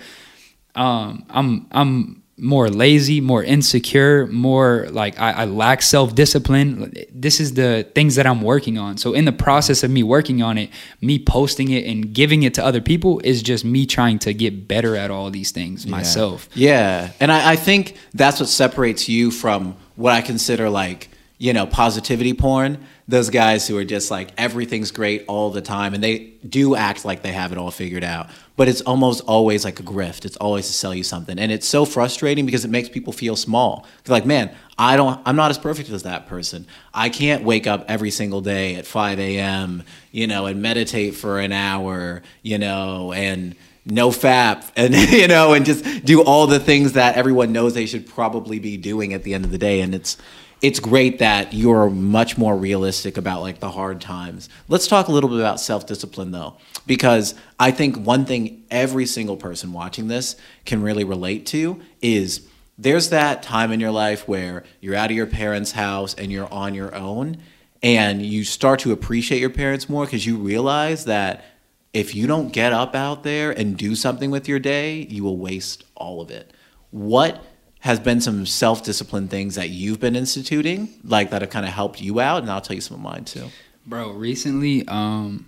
[0.76, 6.94] Um, I'm I'm more lazy, more insecure, more like I, I lack self discipline.
[7.14, 8.98] This is the things that I'm working on.
[8.98, 10.70] So, in the process of me working on it,
[11.00, 14.68] me posting it and giving it to other people is just me trying to get
[14.68, 15.92] better at all these things yeah.
[15.92, 16.50] myself.
[16.56, 17.12] Yeah.
[17.20, 21.68] And I, I think that's what separates you from what I consider like, you know,
[21.68, 26.34] positivity porn those guys who are just like everything's great all the time and they
[26.48, 28.30] do act like they have it all figured out.
[28.56, 30.26] But it's almost always like a grift.
[30.26, 31.40] It's always to sell you something.
[31.40, 33.86] And it's so frustrating because it makes people feel small.
[34.08, 36.66] Like man i don't i'm not as perfect as that person.
[36.94, 41.40] I can't wake up every single day at 5 a.m you know and meditate for
[41.40, 46.60] an hour you know and no fap and you know and just do all the
[46.60, 49.82] things that everyone knows they should probably be doing at the end of the day.
[49.82, 50.18] And it's
[50.64, 54.48] it's great that you're much more realistic about like the hard times.
[54.70, 56.56] Let's talk a little bit about self-discipline though
[56.88, 62.48] because I think one thing every single person watching this can really relate to is
[62.78, 66.52] there's that time in your life where you're out of your parents' house and you're
[66.52, 67.40] on your own
[67.84, 71.44] and you start to appreciate your parents more because you realize that
[71.92, 75.38] if you don't get up out there and do something with your day, you will
[75.38, 76.54] waste all of it.
[76.90, 77.44] What
[77.84, 81.74] has been some self discipline things that you've been instituting, like that have kind of
[81.74, 83.50] helped you out, and I'll tell you some of mine too.
[83.86, 85.46] Bro, recently, um,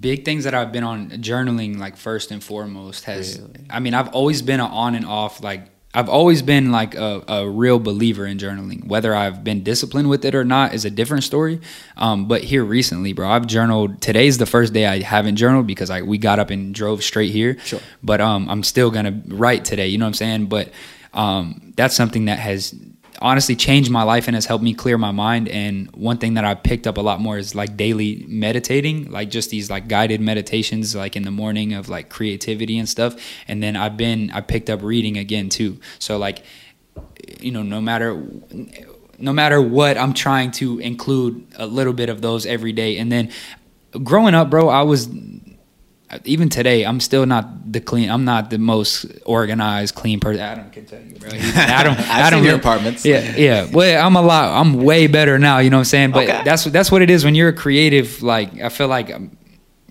[0.00, 3.38] big things that I've been on journaling, like first and foremost, has.
[3.38, 3.64] Really?
[3.70, 7.22] I mean, I've always been an on and off like I've always been like a,
[7.28, 8.88] a real believer in journaling.
[8.88, 11.60] Whether I've been disciplined with it or not is a different story.
[11.96, 14.02] Um, but here recently, bro, I've journaled.
[14.02, 17.30] Today's the first day I haven't journaled because I we got up and drove straight
[17.30, 17.56] here.
[17.60, 17.78] Sure.
[18.02, 19.86] But um, I'm still gonna write today.
[19.86, 20.46] You know what I'm saying?
[20.46, 20.72] But
[21.14, 22.74] um, that's something that has
[23.20, 25.48] honestly changed my life and has helped me clear my mind.
[25.48, 29.30] And one thing that i picked up a lot more is like daily meditating like
[29.30, 33.16] just these like guided meditations like in the morning of like creativity and stuff.
[33.48, 35.78] And then i've been i picked up reading again too.
[35.98, 36.42] So like
[37.40, 38.22] you know no matter
[39.18, 42.98] no matter what i'm trying to include a little bit of those every day.
[42.98, 43.30] And then
[44.02, 45.08] growing up bro i was
[46.24, 48.10] even today, I'm still not the clean.
[48.10, 50.40] I'm not the most organized, clean person.
[50.40, 51.30] Adam can tell you, bro.
[51.54, 53.04] Adam, Adam, your apartments.
[53.04, 53.68] Yeah, yeah.
[53.70, 54.60] Well, I'm a lot.
[54.60, 55.58] I'm way better now.
[55.58, 56.10] You know what I'm saying?
[56.12, 56.42] But okay.
[56.44, 58.22] that's that's what it is when you're a creative.
[58.22, 59.12] Like I feel like.
[59.12, 59.36] Um,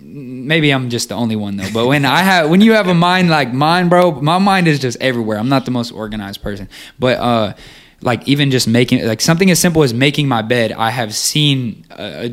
[0.05, 1.69] maybe I'm just the only one though.
[1.73, 4.79] But when I have, when you have a mind like mine, bro, my mind is
[4.79, 5.37] just everywhere.
[5.37, 7.53] I'm not the most organized person, but uh,
[8.01, 11.85] like even just making like something as simple as making my bed, I have seen
[11.91, 12.29] a, a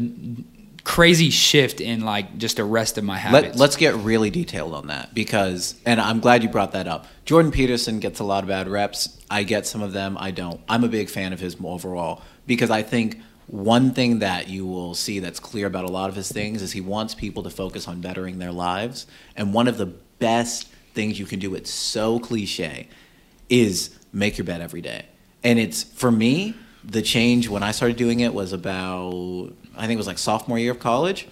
[0.84, 3.58] crazy shift in like just the rest of my habits.
[3.58, 7.06] Let, us get really detailed on that because, and I'm glad you brought that up.
[7.24, 9.18] Jordan Peterson gets a lot of bad reps.
[9.30, 10.16] I get some of them.
[10.18, 10.60] I don't.
[10.68, 14.94] I'm a big fan of his overall because I think one thing that you will
[14.94, 17.88] see that's clear about a lot of his things is he wants people to focus
[17.88, 19.06] on bettering their lives.
[19.36, 22.88] And one of the best things you can do, it's so cliche,
[23.48, 25.06] is make your bed every day.
[25.42, 29.92] And it's for me, the change when I started doing it was about I think
[29.92, 31.28] it was like sophomore year of college.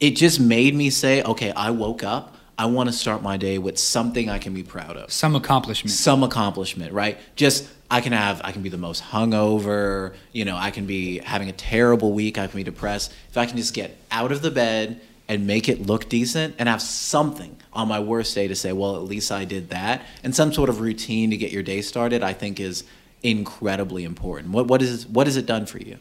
[0.00, 2.36] It just made me say, okay, I woke up.
[2.58, 5.10] I want to start my day with something I can be proud of.
[5.12, 5.90] Some accomplishment.
[5.90, 7.18] Some accomplishment, right?
[7.34, 11.18] Just I can have I can be the most hungover, you know, I can be
[11.18, 13.12] having a terrible week, I can be depressed.
[13.30, 16.68] If I can just get out of the bed and make it look decent and
[16.68, 20.34] have something on my worst day to say, well, at least I did that, and
[20.34, 22.84] some sort of routine to get your day started, I think is
[23.22, 24.52] incredibly important.
[24.52, 25.98] What what is what has it done for you?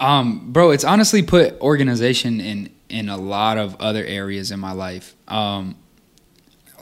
[0.00, 4.72] Um, bro, it's honestly put organization in in a lot of other areas in my
[4.72, 5.14] life.
[5.28, 5.76] Um,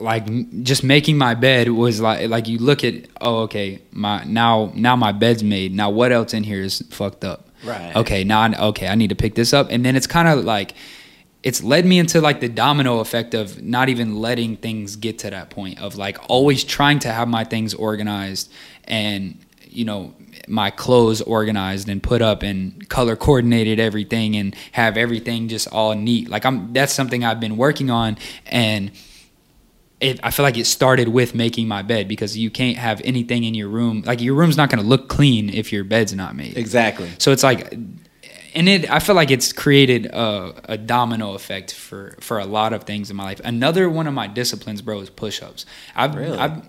[0.00, 4.72] like just making my bed was like like you look at oh okay my now
[4.74, 5.74] now my bed's made.
[5.74, 7.48] Now what else in here is fucked up?
[7.64, 7.94] Right.
[7.96, 9.68] Okay now I, okay I need to pick this up.
[9.70, 10.74] And then it's kind of like
[11.42, 15.30] it's led me into like the domino effect of not even letting things get to
[15.30, 18.52] that point of like always trying to have my things organized
[18.84, 20.14] and you know
[20.48, 25.94] my clothes organized and put up and color coordinated everything and have everything just all
[25.94, 26.28] neat.
[26.28, 28.90] Like I'm that's something I've been working on and
[30.00, 33.42] it, I feel like it started with making my bed because you can't have anything
[33.42, 34.02] in your room.
[34.06, 36.56] Like your room's not going to look clean if your bed's not made.
[36.56, 37.10] Exactly.
[37.18, 37.72] So it's like
[38.54, 42.72] and it I feel like it's created a, a domino effect for for a lot
[42.72, 43.40] of things in my life.
[43.44, 45.66] Another one of my disciplines, bro, is push-ups.
[45.94, 46.38] I've, Really?
[46.38, 46.68] I've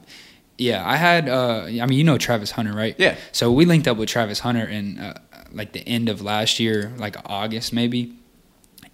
[0.59, 2.95] yeah, I had uh I mean, you know Travis Hunter, right?
[2.97, 3.15] Yeah.
[3.31, 5.19] So we linked up with Travis Hunter in uh,
[5.51, 8.13] like the end of last year, like August maybe.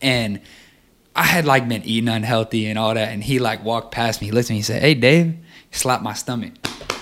[0.02, 0.42] And
[1.16, 4.28] I had like been eating unhealthy and all that and he like walked past me,
[4.28, 5.36] he looked at me, he said, "Hey, Dave,"
[5.72, 6.54] slapped my stomach.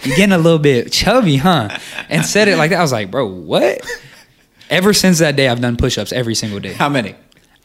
[0.03, 1.77] You getting a little bit chubby, huh?
[2.09, 2.79] And said it like that.
[2.79, 3.81] I was like, "Bro, what?"
[4.69, 6.73] Ever since that day, I've done push-ups every single day.
[6.73, 7.15] How many?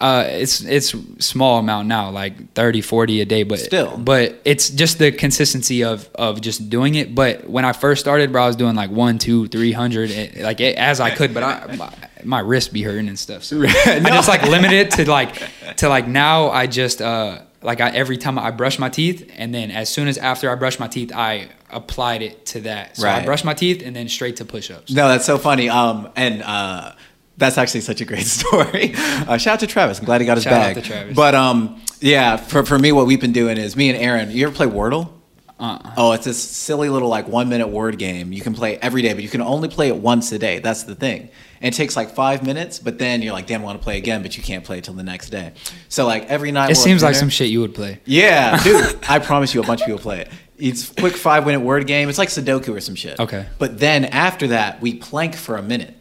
[0.00, 3.98] Uh, it's it's small amount now, like 30, 40 a day, but Still.
[3.98, 7.16] but it's just the consistency of of just doing it.
[7.16, 10.60] But when I first started, bro, I was doing like one, two, three hundred, like
[10.60, 11.34] eh, as I could.
[11.34, 11.92] But I my,
[12.24, 13.42] my wrist be hurting and stuff.
[13.42, 15.42] So I just like limited it to like
[15.78, 16.50] to like now.
[16.50, 20.06] I just uh like I every time I brush my teeth, and then as soon
[20.06, 22.96] as after I brush my teeth, I applied it to that.
[22.96, 24.92] So I brush my teeth and then straight to push-ups.
[24.92, 25.68] No, that's so funny.
[25.68, 26.92] Um, and uh,
[27.38, 28.92] that's actually such a great story.
[28.94, 29.98] Uh, shout out to Travis.
[29.98, 30.74] I'm glad he got his Shout out bag.
[30.76, 31.16] to Travis.
[31.16, 34.30] But um, yeah, for for me, what we've been doing is me and Aaron.
[34.30, 35.12] You ever play Wordle?
[35.60, 35.94] Uh-uh.
[35.96, 38.32] Oh, it's this silly little like one minute word game.
[38.32, 40.60] You can play every day, but you can only play it once a day.
[40.60, 41.30] That's the thing.
[41.60, 43.98] And it takes like five minutes, but then you're like, damn, I want to play
[43.98, 45.54] again, but you can't play till the next day.
[45.88, 48.00] So like every night, It seems like some shit you would play.
[48.04, 48.98] Yeah, dude.
[49.08, 50.28] I promise you, a bunch of people play it.
[50.58, 52.08] It's quick five minute word game.
[52.08, 53.18] It's like Sudoku or some shit.
[53.18, 53.44] Okay.
[53.58, 55.97] But then after that, we plank for a minute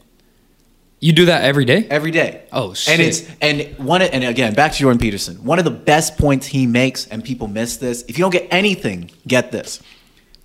[0.99, 1.85] You do that every day?
[1.89, 2.43] every day.
[2.51, 2.93] Oh, shit.
[2.93, 5.43] And it's and one and again back to Jordan Peterson.
[5.43, 8.03] One of the best points he makes, and people miss this.
[8.07, 9.81] If you don't get anything, get this.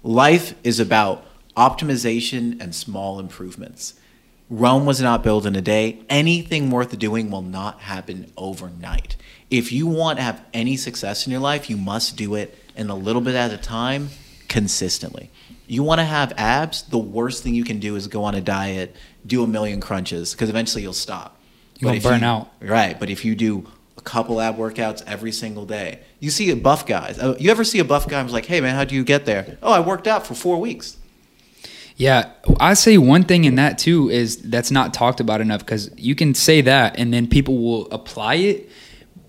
[0.02, 1.24] Life is about
[1.56, 3.94] optimization and small improvements.
[4.50, 6.00] Rome was not built in a day.
[6.10, 9.16] Anything worth doing will not happen overnight.
[9.50, 12.90] If you want to have any success in your life, you must do it in
[12.90, 14.10] a little bit at a time,
[14.48, 15.30] consistently.
[15.66, 18.42] You want to have abs, the worst thing you can do is go on a
[18.42, 18.94] diet,
[19.26, 21.36] do a million crunches, because eventually you'll stop.
[21.80, 22.48] Gonna burn you- out.
[22.60, 23.66] Right, but if you do
[23.98, 27.18] a couple ab workouts every single day, you see a buff guys.
[27.18, 29.26] uh, You ever see a buff guy who's like, "Hey man, how do you get
[29.26, 30.96] there?" Oh, I worked out for four weeks.
[31.96, 35.90] Yeah, I say one thing in that too is that's not talked about enough because
[35.96, 38.70] you can say that and then people will apply it,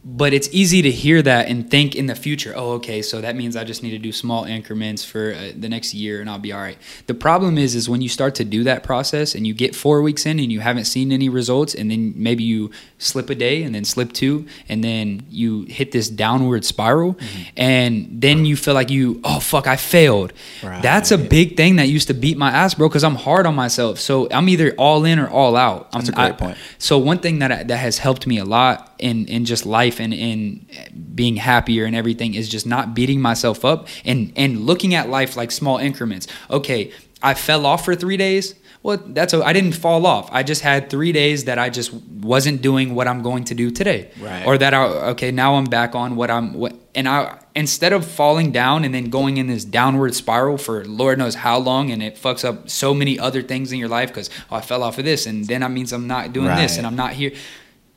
[0.05, 3.35] but it's easy to hear that and think in the future, oh, okay, so that
[3.35, 6.39] means I just need to do small increments for uh, the next year and I'll
[6.39, 6.77] be all right.
[7.07, 10.01] The problem is, is when you start to do that process and you get four
[10.01, 13.63] weeks in and you haven't seen any results, and then maybe you slip a day
[13.63, 17.17] and then slip two, and then you hit this downward spiral,
[17.55, 20.33] and then you feel like you, oh fuck, I failed.
[20.61, 23.55] That's a big thing that used to beat my ass, bro, because I'm hard on
[23.55, 23.99] myself.
[23.99, 25.89] So I'm either all in or all out.
[25.93, 26.57] I'm, That's a great I- point.
[26.77, 29.99] So one thing that I, that has helped me a lot in in just life
[30.03, 30.65] and in
[31.13, 35.35] being happier and everything is just not beating myself up and and looking at life
[35.37, 36.25] like small increments.
[36.49, 38.55] Okay, I fell off for three days.
[38.81, 40.25] Well, that's I I didn't fall off.
[40.31, 41.93] I just had three days that I just
[42.33, 44.45] wasn't doing what I'm going to do today, Right.
[44.47, 48.01] or that I okay now I'm back on what I'm what and I instead of
[48.05, 52.01] falling down and then going in this downward spiral for Lord knows how long and
[52.03, 54.97] it fucks up so many other things in your life because oh, I fell off
[54.97, 57.31] of this and then that means I'm not doing this and I'm not here.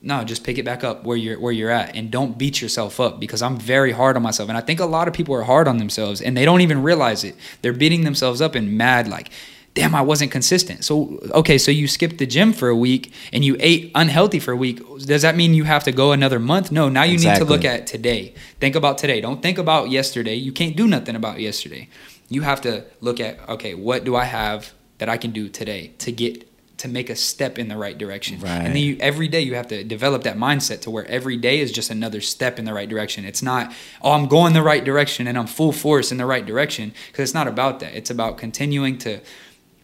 [0.07, 3.01] No, just pick it back up where you're where you're at and don't beat yourself
[3.01, 5.43] up because I'm very hard on myself and I think a lot of people are
[5.43, 7.35] hard on themselves and they don't even realize it.
[7.61, 9.31] They're beating themselves up and mad like
[9.75, 10.85] damn I wasn't consistent.
[10.85, 14.53] So okay, so you skipped the gym for a week and you ate unhealthy for
[14.53, 14.81] a week.
[15.01, 16.71] Does that mean you have to go another month?
[16.71, 18.33] No, now you need to look at today.
[18.61, 19.21] Think about today.
[19.21, 20.37] Don't think about yesterday.
[20.37, 21.89] You can't do nothing about yesterday.
[22.29, 25.93] You have to look at okay, what do I have that I can do today
[25.99, 28.39] to get to make a step in the right direction.
[28.39, 28.51] Right.
[28.51, 31.61] And then you, every day you have to develop that mindset to where every day
[31.61, 33.25] is just another step in the right direction.
[33.25, 36.45] It's not, oh, I'm going the right direction and I'm full force in the right
[36.45, 37.95] direction because it's not about that.
[37.95, 39.21] It's about continuing to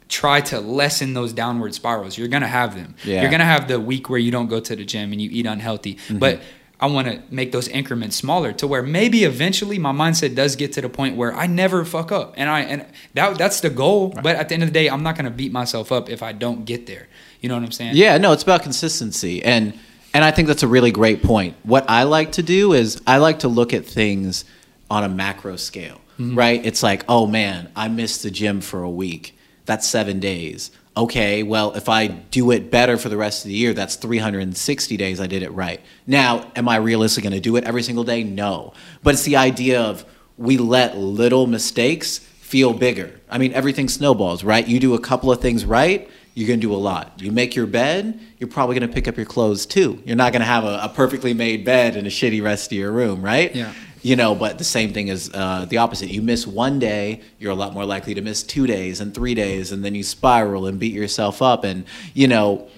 [0.08, 2.18] try to lessen those downward spirals.
[2.18, 2.94] You're going to have them.
[3.04, 3.22] Yeah.
[3.22, 5.30] You're going to have the week where you don't go to the gym and you
[5.32, 5.98] eat unhealthy.
[6.10, 6.44] But mm-hmm.
[6.82, 10.72] I want to make those increments smaller to where maybe eventually my mindset does get
[10.72, 12.34] to the point where I never fuck up.
[12.36, 15.04] And I and that that's the goal, but at the end of the day, I'm
[15.04, 17.06] not going to beat myself up if I don't get there.
[17.40, 17.92] You know what I'm saying?
[17.94, 19.78] Yeah, no, it's about consistency, and
[20.12, 21.54] and I think that's a really great point.
[21.62, 24.44] What I like to do is I like to look at things
[24.90, 26.36] on a macro scale, mm-hmm.
[26.36, 26.66] right?
[26.66, 29.38] It's like, oh man, I missed the gym for a week.
[29.66, 30.72] That's seven days.
[30.94, 34.96] Okay, well, if I do it better for the rest of the year, that's 360
[34.98, 35.80] days I did it right.
[36.06, 38.22] Now, am I realistically going to do it every single day?
[38.22, 38.74] No.
[39.02, 40.04] But it's the idea of
[40.36, 43.20] we let little mistakes feel bigger.
[43.30, 44.66] I mean, everything snowballs, right?
[44.68, 47.20] You do a couple of things right, you're going to do a lot.
[47.22, 50.02] You make your bed, you're probably going to pick up your clothes too.
[50.04, 52.78] You're not going to have a, a perfectly made bed and a shitty rest of
[52.78, 53.54] your room, right?
[53.54, 53.72] Yeah.
[54.02, 56.10] You know, but the same thing is uh, the opposite.
[56.10, 59.34] You miss one day, you're a lot more likely to miss two days and three
[59.34, 61.62] days, and then you spiral and beat yourself up.
[61.62, 62.68] And, you know,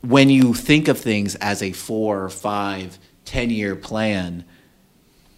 [0.00, 4.44] when you think of things as a four, or five, ten year plan,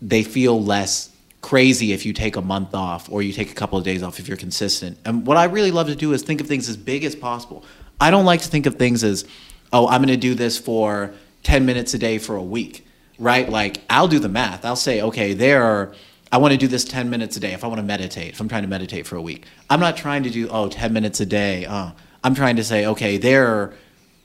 [0.01, 1.11] they feel less
[1.43, 4.19] crazy if you take a month off or you take a couple of days off
[4.19, 4.97] if you're consistent.
[5.05, 7.65] And what I really love to do is think of things as big as possible.
[8.01, 9.25] I don't like to think of things as,
[9.73, 12.87] oh, I'm going to do this for 10 minutes a day for a week,
[13.23, 13.49] right?
[13.49, 14.65] Like, I'll do the math.
[14.65, 15.95] I'll say, okay, there are,
[16.33, 18.41] I want to do this 10 minutes a day if I want to meditate, if
[18.41, 19.47] I'm trying to meditate for a week.
[19.71, 21.65] I'm not trying to do, oh, 10 minutes a day.
[21.65, 21.93] Uh,
[22.25, 23.75] I'm trying to say, okay, there are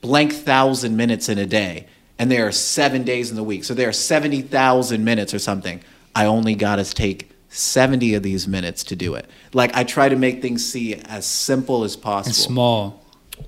[0.02, 1.88] blank thousand minutes in a day,
[2.18, 3.64] and there are seven days in the week.
[3.64, 5.82] So there are 70,000 minutes or something.
[6.16, 9.30] I only got to take 70 of these minutes to do it.
[9.54, 12.30] Like I try to make things see as simple as possible.
[12.30, 13.04] And small.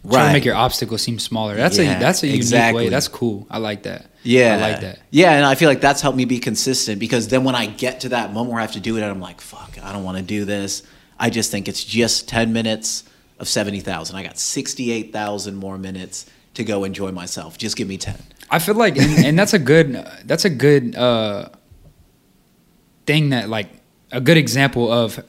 [0.09, 1.55] Try to make your obstacles seem smaller.
[1.55, 2.85] That's Yeah, a that's a unique exactly.
[2.85, 2.89] way.
[2.89, 3.45] That's cool.
[3.49, 4.07] I like that.
[4.23, 4.55] Yeah.
[4.55, 4.99] I like that.
[5.11, 8.01] Yeah, and I feel like that's helped me be consistent because then when I get
[8.01, 10.17] to that moment where I have to do it, I'm like, fuck, I don't want
[10.17, 10.83] to do this.
[11.19, 13.03] I just think it's just 10 minutes
[13.39, 14.15] of 70,000.
[14.15, 16.25] I got 68,000 more minutes
[16.55, 17.57] to go enjoy myself.
[17.57, 18.15] Just give me 10.
[18.49, 19.93] I feel like, and, and that's a good,
[20.25, 21.49] that's a good uh,
[23.05, 23.69] thing that like
[24.11, 25.23] a good example of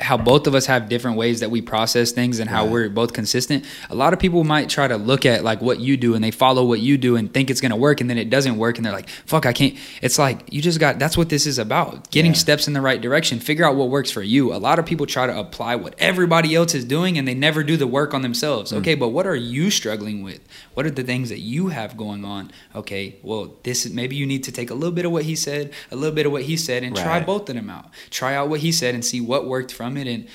[0.00, 2.72] how both of us have different ways that we process things and how Right.
[2.72, 3.64] we're both consistent.
[3.90, 6.32] A lot of people might try to look at like what you do and they
[6.32, 8.76] follow what you do and think it's going to work and then it doesn't work
[8.76, 11.58] and they're like, "Fuck, I can't." It's like you just got that's what this is
[11.60, 12.10] about.
[12.10, 12.38] Getting Yeah.
[12.38, 14.52] steps in the right direction, figure out what works for you.
[14.52, 17.62] A lot of people try to apply what everybody else is doing and they never
[17.62, 18.72] do the work on themselves.
[18.72, 18.78] Mm.
[18.78, 20.40] Okay, but what are you struggling with?
[20.74, 22.50] What are the things that you have going on?
[22.74, 25.36] Okay, well, this is maybe you need to take a little bit of what he
[25.36, 27.86] said, a little bit of what he said and try both of them out.
[28.10, 30.26] Try out what he said and see what worked from it and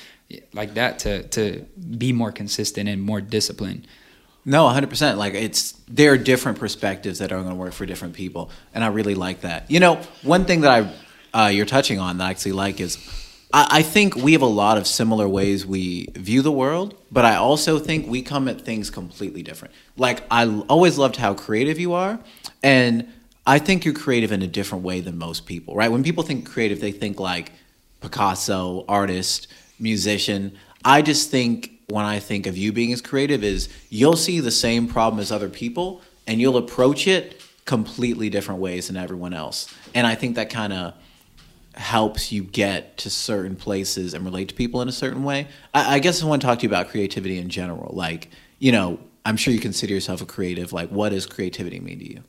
[0.52, 1.66] like that to to
[1.98, 3.86] be more consistent and more disciplined.
[4.44, 5.16] No, 100%.
[5.16, 8.82] Like it's there are different perspectives that are going to work for different people, and
[8.84, 9.70] I really like that.
[9.70, 10.70] You know, one thing that
[11.34, 12.96] I uh, you're touching on that I actually like is
[13.52, 17.24] I, I think we have a lot of similar ways we view the world, but
[17.24, 19.74] I also think we come at things completely different.
[19.96, 22.20] Like I always loved how creative you are,
[22.62, 23.12] and
[23.46, 25.74] I think you're creative in a different way than most people.
[25.74, 25.90] Right?
[25.90, 27.52] When people think creative, they think like
[28.00, 29.48] Picasso, artist,
[29.78, 30.56] musician.
[30.84, 34.50] I just think when I think of you being as creative is you'll see the
[34.50, 39.72] same problem as other people and you'll approach it completely different ways than everyone else.
[39.94, 40.94] And I think that kind of
[41.74, 45.48] helps you get to certain places and relate to people in a certain way.
[45.72, 47.94] I, I guess I want to talk to you about creativity in general.
[47.94, 48.28] Like,
[48.58, 50.72] you know, I'm sure you consider yourself a creative.
[50.72, 52.24] Like, what does creativity mean to you?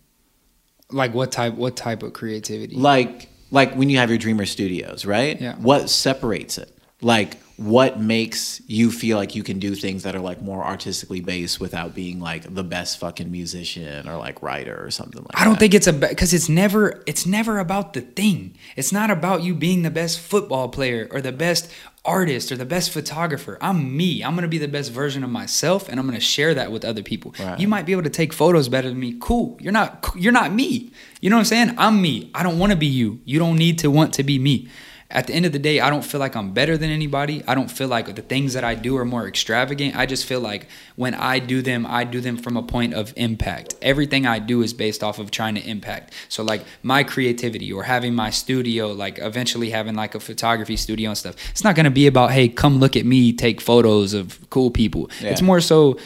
[0.91, 2.75] Like what type what type of creativity?
[2.75, 5.55] like like when you have your dreamer studios right Yeah.
[5.57, 6.71] what separates it
[7.01, 11.21] like what makes you feel like you can do things that are like more artistically
[11.21, 15.39] based without being like the best fucking musician or like writer or something like that?
[15.39, 15.59] I don't that?
[15.59, 18.55] think it's a because it's never it's never about the thing.
[18.75, 21.71] It's not about you being the best football player or the best
[22.03, 23.59] artist or the best photographer.
[23.61, 24.23] I'm me.
[24.23, 27.03] I'm gonna be the best version of myself, and I'm gonna share that with other
[27.03, 27.35] people.
[27.39, 27.59] Right.
[27.59, 29.17] You might be able to take photos better than me.
[29.19, 29.57] Cool.
[29.61, 30.09] You're not.
[30.15, 30.91] You're not me.
[31.19, 31.75] You know what I'm saying?
[31.77, 32.31] I'm me.
[32.33, 33.21] I don't want to be you.
[33.25, 34.67] You don't need to want to be me.
[35.13, 37.43] At the end of the day, I don't feel like I'm better than anybody.
[37.47, 39.95] I don't feel like the things that I do are more extravagant.
[39.95, 43.13] I just feel like when I do them, I do them from a point of
[43.17, 43.75] impact.
[43.81, 46.13] Everything I do is based off of trying to impact.
[46.29, 51.09] So like my creativity or having my studio, like eventually having like a photography studio
[51.09, 51.35] and stuff.
[51.51, 54.71] It's not going to be about, "Hey, come look at me take photos of cool
[54.71, 55.31] people." Yeah.
[55.31, 55.97] It's more so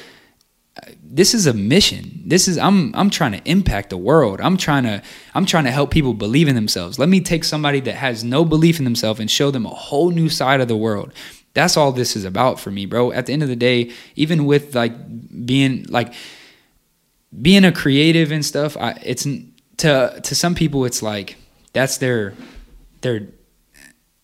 [1.02, 2.22] this is a mission.
[2.26, 4.42] This is i'm i'm trying to impact the world.
[4.42, 5.02] I'm trying to
[5.34, 7.00] i'm trying to help people believe in themselves.
[7.00, 10.10] Let me take somebody that has no belief in themselves and show them a whole
[10.12, 11.14] new side of the world.
[11.54, 13.12] That's all this is about for me bro.
[13.14, 14.94] At the end of the day even with like
[15.46, 16.14] being like
[17.42, 19.26] being a creative and stuff I, it's
[19.78, 21.38] to to some people it's like
[21.72, 22.34] that's their
[23.02, 23.28] their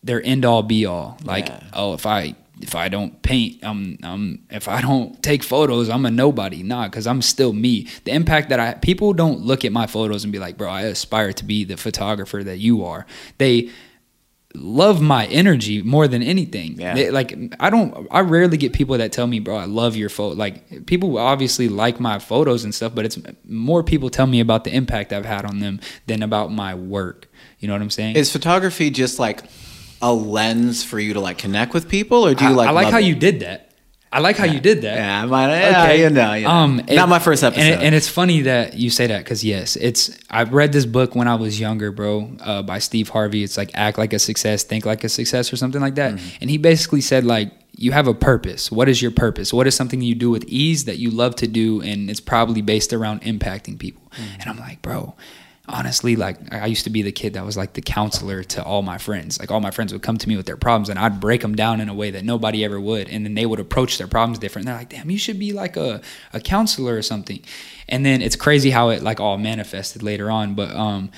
[0.04, 1.18] their end all be all.
[1.24, 1.64] Like Yeah.
[1.74, 6.05] oh if i if i don't paint i'm i'm if i don't take photos i'm
[6.05, 9.72] a nobody nah because i'm still me the impact that i people don't look at
[9.72, 13.05] my photos and be like bro i aspire to be the photographer that you are
[13.38, 13.70] they
[14.53, 16.80] love my energy more than anything.
[16.80, 16.93] Yeah.
[16.93, 20.09] They- like I don't I rarely get people that tell me, "Bro, I love your
[20.09, 24.39] photo." Like people obviously like my photos and stuff, but it's more people tell me
[24.39, 27.30] about the impact I've had on them than about my work.
[27.59, 28.16] You know what I'm saying?
[28.16, 29.43] is photography just like
[30.02, 32.72] a lens for you to like connect with people or do you I, like I
[32.72, 33.06] like how it?
[33.06, 33.72] you did that.
[34.14, 34.97] I like how you did that.
[34.97, 36.49] yeah, I might, yeah you know, you know.
[36.49, 39.78] Um, not my first episode And, and it's funny that you say that because yes,
[39.78, 43.43] it's I read this book when I was younger, bro, uh, by Steve Harvey.
[43.43, 46.16] It's like act like a success, think like a success, or something like that.
[46.16, 46.38] Mm-hmm.
[46.41, 48.70] And he basically said like you have a purpose.
[48.70, 49.54] What is your purpose?
[49.54, 52.62] What is something you do with ease that you love to do, and it's probably
[52.62, 54.04] based around impacting people.
[54.12, 54.41] Mm-hmm.
[54.41, 55.16] And I'm like, bro.
[55.72, 58.82] Honestly, like I used to be the kid that was like the counselor to all
[58.82, 59.40] my friends.
[59.40, 61.56] Like all my friends would come to me with their problems, and I'd break them
[61.56, 64.40] down in a way that nobody ever would, and then they would approach their problems
[64.40, 64.68] different.
[64.68, 66.02] And they're like, "Damn, you should be like a
[66.34, 67.42] a counselor or something."
[67.90, 70.56] And then it's crazy how it like all manifested later on.
[70.56, 71.12] But um,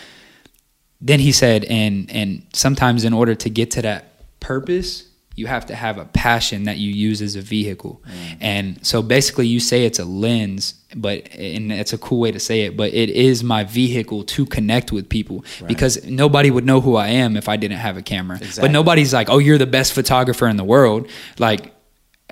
[1.01, 5.65] then he said, and and sometimes in order to get to that purpose you have
[5.65, 8.01] to have a passion that you use as a vehicle.
[8.05, 8.38] Mm.
[8.39, 12.39] And so basically you say it's a lens, but and it's a cool way to
[12.39, 15.67] say it, but it is my vehicle to connect with people right.
[15.67, 18.38] because nobody would know who I am if I didn't have a camera.
[18.38, 18.61] Exactly.
[18.61, 21.09] But nobody's like, "Oh, you're the best photographer in the world."
[21.39, 21.73] Like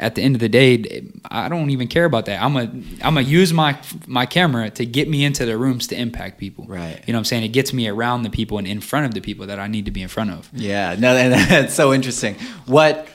[0.01, 2.41] at the end of the day, I don't even care about that.
[2.41, 5.95] I'm a I'm gonna use my my camera to get me into the rooms to
[5.95, 6.65] impact people.
[6.67, 7.01] Right.
[7.05, 7.43] You know what I'm saying?
[7.43, 9.85] It gets me around the people and in front of the people that I need
[9.85, 10.49] to be in front of.
[10.53, 10.95] Yeah.
[10.97, 12.35] No, and that's so interesting.
[12.65, 13.07] What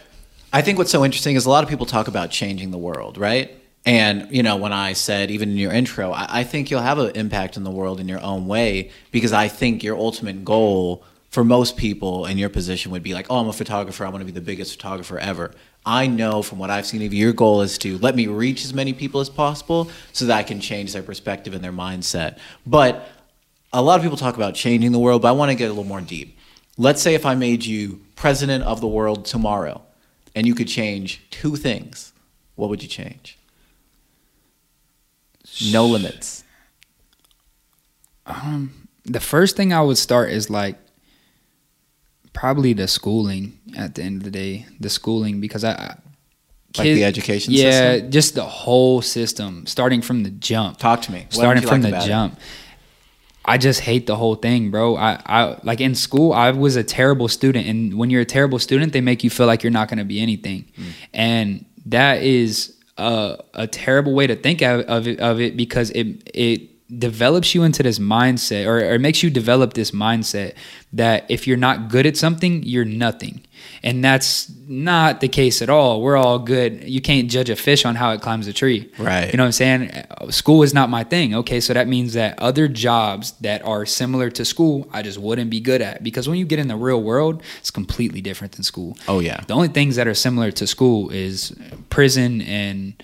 [0.53, 3.18] I think what's so interesting is a lot of people talk about changing the world,
[3.18, 3.51] right?
[3.84, 6.99] And you know, when I said even in your intro, I, I think you'll have
[6.99, 11.05] an impact in the world in your own way because I think your ultimate goal
[11.37, 14.07] for most people in your position would be like, oh, I'm a photographer.
[14.07, 15.53] I want to be the biggest photographer ever.
[15.84, 18.64] I know from what I've seen of you, your goal is to let me reach
[18.64, 22.39] as many people as possible so that I can change their perspective and their mindset.
[22.66, 23.07] But
[23.70, 25.74] a lot of people talk about changing the world, but I want to get a
[25.74, 26.39] little more deep.
[26.78, 29.82] Let's say if I made you president of the world tomorrow
[30.34, 32.14] and you could change two things,
[32.55, 33.37] what would you change?
[35.70, 36.45] No limits.
[38.24, 40.78] Um, the first thing I would start is like
[42.37, 45.97] probably the schooling at the end of the day the schooling because i, I
[46.78, 48.11] like the education yeah system?
[48.11, 51.95] just the whole system starting from the jump talk to me what starting from like
[51.95, 52.43] the jump it?
[53.49, 54.97] I just hate the whole thing, bro.
[54.97, 58.59] I, I like in school, I was a terrible student, and when you're a terrible
[58.59, 60.91] student, they make you feel like you're not going to be anything, mm.
[61.14, 65.91] and that is a, a terrible way to think of, of it, of it because
[65.91, 70.55] it it develops you into this mindset or, or makes you develop this mindset
[70.93, 73.41] that if you're not good at something, you're nothing.
[73.82, 76.01] And that's not the case at all.
[76.01, 76.84] We're all good.
[76.84, 78.91] You can't judge a fish on how it climbs a tree.
[78.99, 79.30] Right.
[79.30, 80.07] You know what I'm saying?
[80.30, 81.34] School is not my thing.
[81.34, 81.61] Okay.
[81.61, 85.61] So that means that other jobs that are similar to school, I just wouldn't be
[85.61, 88.97] good at because when you get in the real world, it's completely different than school.
[89.09, 89.41] Oh, yeah.
[89.47, 91.57] The only things that are similar to school is
[91.91, 93.03] prison and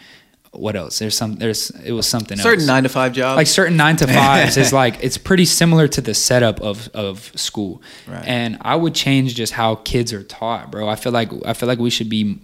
[0.53, 0.99] what else?
[0.99, 1.37] There's some.
[1.37, 2.43] There's it was something else.
[2.43, 2.69] certain else.
[2.69, 3.37] nine to five jobs.
[3.37, 7.33] Like certain nine to fives is like it's pretty similar to the setup of of
[7.35, 7.83] school.
[8.07, 8.25] Right.
[8.27, 10.89] And I would change just how kids are taught, bro.
[10.89, 12.39] I feel like I feel like we should be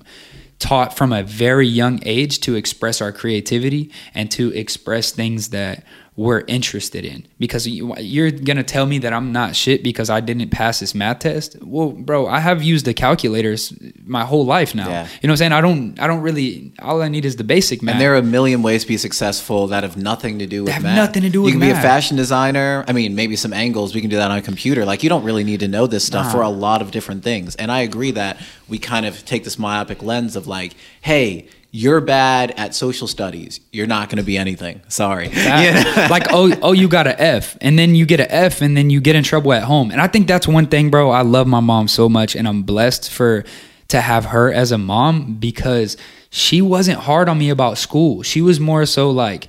[0.59, 5.85] taught from a very young age to express our creativity and to express things that
[6.19, 10.51] we're interested in because you're gonna tell me that I'm not shit because I didn't
[10.51, 11.57] pass this math test.
[11.63, 13.73] Well, bro, I have used the calculators
[14.05, 14.89] my whole life now.
[14.89, 15.03] Yeah.
[15.23, 15.53] You know what I'm saying?
[15.53, 17.93] I don't I don't really all I need is the basic math.
[17.93, 20.73] And there are a million ways to be successful that have nothing to do with
[20.73, 20.97] have math.
[20.97, 21.77] Nothing to do with You can math.
[21.77, 22.85] be a fashion designer.
[22.89, 23.95] I mean, maybe some angles.
[23.95, 24.85] We can do that on a computer.
[24.85, 26.33] Like you don't really need to know this stuff nah.
[26.33, 27.55] for a lot of different things.
[27.55, 31.47] And I agree that we kind of take this myopic lens of like, hey,
[31.79, 33.61] you're bad at social studies.
[33.71, 34.83] You're not going to be anything.
[34.89, 35.29] Sorry.
[35.29, 38.77] That, like oh oh you got an F and then you get an F and
[38.77, 39.93] then you get in trouble at home.
[39.93, 41.11] And I think that's one thing, bro.
[41.11, 43.45] I love my mom so much and I'm blessed for
[43.89, 45.97] to have her as a mom because
[46.31, 48.25] she wasn't hard on me about school.
[48.25, 49.49] She was more so like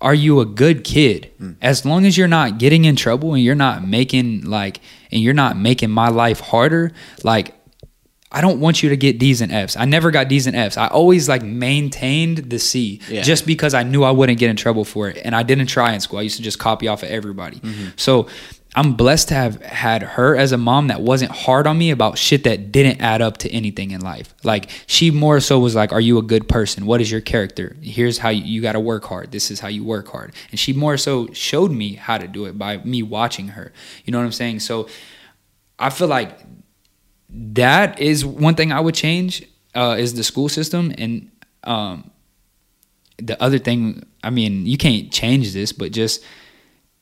[0.00, 1.30] are you a good kid?
[1.40, 1.56] Mm.
[1.60, 4.80] As long as you're not getting in trouble and you're not making like
[5.12, 7.54] and you're not making my life harder, like
[8.30, 9.76] I don't want you to get D's and F's.
[9.76, 10.76] I never got D's and F's.
[10.76, 13.22] I always like maintained the C yeah.
[13.22, 15.18] just because I knew I wouldn't get in trouble for it.
[15.24, 16.18] And I didn't try in school.
[16.18, 17.58] I used to just copy off of everybody.
[17.60, 17.88] Mm-hmm.
[17.96, 18.28] So
[18.76, 22.18] I'm blessed to have had her as a mom that wasn't hard on me about
[22.18, 24.34] shit that didn't add up to anything in life.
[24.44, 26.84] Like she more so was like, "Are you a good person?
[26.84, 27.76] What is your character?
[27.80, 29.32] Here's how you, you got to work hard.
[29.32, 32.44] This is how you work hard." And she more so showed me how to do
[32.44, 33.72] it by me watching her.
[34.04, 34.60] You know what I'm saying?
[34.60, 34.86] So
[35.78, 36.47] I feel like
[37.28, 41.30] that is one thing I would change uh, is the school system and
[41.64, 42.10] um,
[43.18, 44.04] the other thing.
[44.24, 46.24] I mean, you can't change this, but just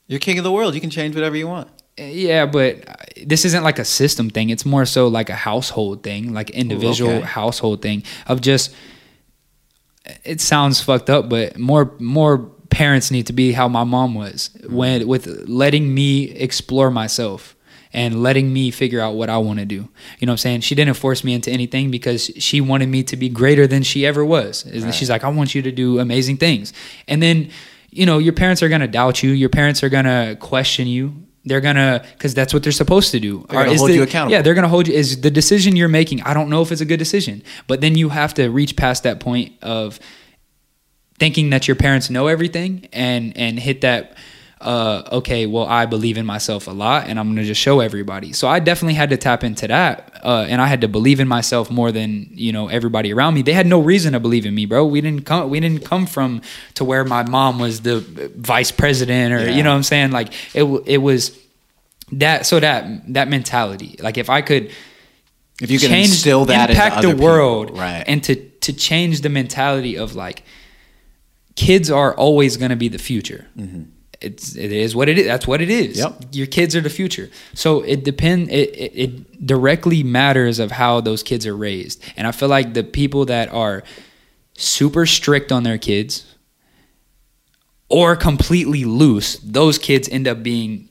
[0.07, 0.75] you're king of the world.
[0.75, 1.69] You can change whatever you want.
[1.97, 4.51] Yeah, but this isn't like a system thing.
[4.51, 7.27] It's more so like a household thing, like individual okay.
[7.27, 8.75] household thing of just.
[10.23, 12.39] It sounds fucked up, but more more
[12.71, 17.56] parents need to be how my mom was when with letting me explore myself
[17.97, 19.89] and letting me figure out what I want to do.
[20.19, 20.61] You know what I'm saying?
[20.61, 24.05] She didn't force me into anything because she wanted me to be greater than she
[24.05, 24.71] ever was.
[24.71, 24.95] Right.
[24.95, 26.75] She's like, I want you to do amazing things.
[27.09, 27.51] And then,
[27.91, 29.31] you know, your parents are going to doubt you.
[29.31, 31.15] Your parents are going to question you.
[31.49, 33.47] They're gonna, because that's what they're supposed to do.
[33.49, 34.33] They're gonna hold the, you accountable.
[34.33, 34.95] Yeah, they're gonna hold you.
[34.95, 36.21] Is the decision you're making?
[36.23, 39.05] I don't know if it's a good decision, but then you have to reach past
[39.05, 40.01] that point of
[41.21, 44.17] thinking that your parents know everything and and hit that
[44.61, 47.81] uh, okay, well, I believe in myself a lot and I'm going to just show
[47.81, 48.33] everybody.
[48.33, 50.19] So I definitely had to tap into that.
[50.25, 53.43] Uh, and I had to believe in myself more than, you know, everybody around me.
[53.43, 54.87] They had no reason to believe in me, bro.
[54.87, 56.41] We didn't come, we didn't come from
[56.75, 58.01] to where my mom was the
[58.35, 59.57] vice president or, Yeah.
[59.57, 60.11] you know what I'm saying?
[60.13, 61.39] Like it, it was
[62.13, 64.71] that, so that, that mentality, like if I could,
[65.61, 68.05] If you can instill that impact the people, world right?
[68.07, 68.35] and to
[68.67, 70.43] to change the mentality of like
[71.55, 73.47] kids are always going to be the future
[74.21, 75.99] it's it is what it is that's what it is.
[75.99, 76.23] Yep.
[76.33, 81.01] your kids are the future so it depend it, it, it directly matters of how
[81.01, 83.83] those kids are raised and i feel like the people that are
[84.55, 86.35] super strict on their kids
[87.89, 90.89] or completely loose those kids end up being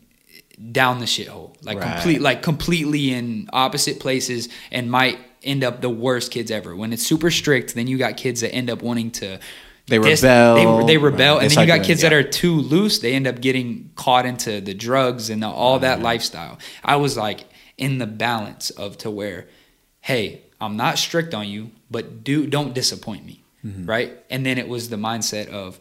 [0.72, 1.94] down the shithole like Right.
[1.96, 6.94] complete like completely in opposite places and might end up the worst kids ever when
[6.94, 9.40] it's super strict then you got kids that end up wanting to
[9.88, 10.80] They dis- rebel.
[10.80, 11.44] they, they rebel Right.
[11.44, 14.60] and then you got kids that are too loose they end up getting caught into
[14.62, 17.46] the drugs and the, all that lifestyle i was like
[17.78, 19.48] in the balance of to where
[20.02, 23.86] hey i'm not strict on you but do don't disappoint me Mm-hmm.
[23.88, 25.80] right and then it was the mindset of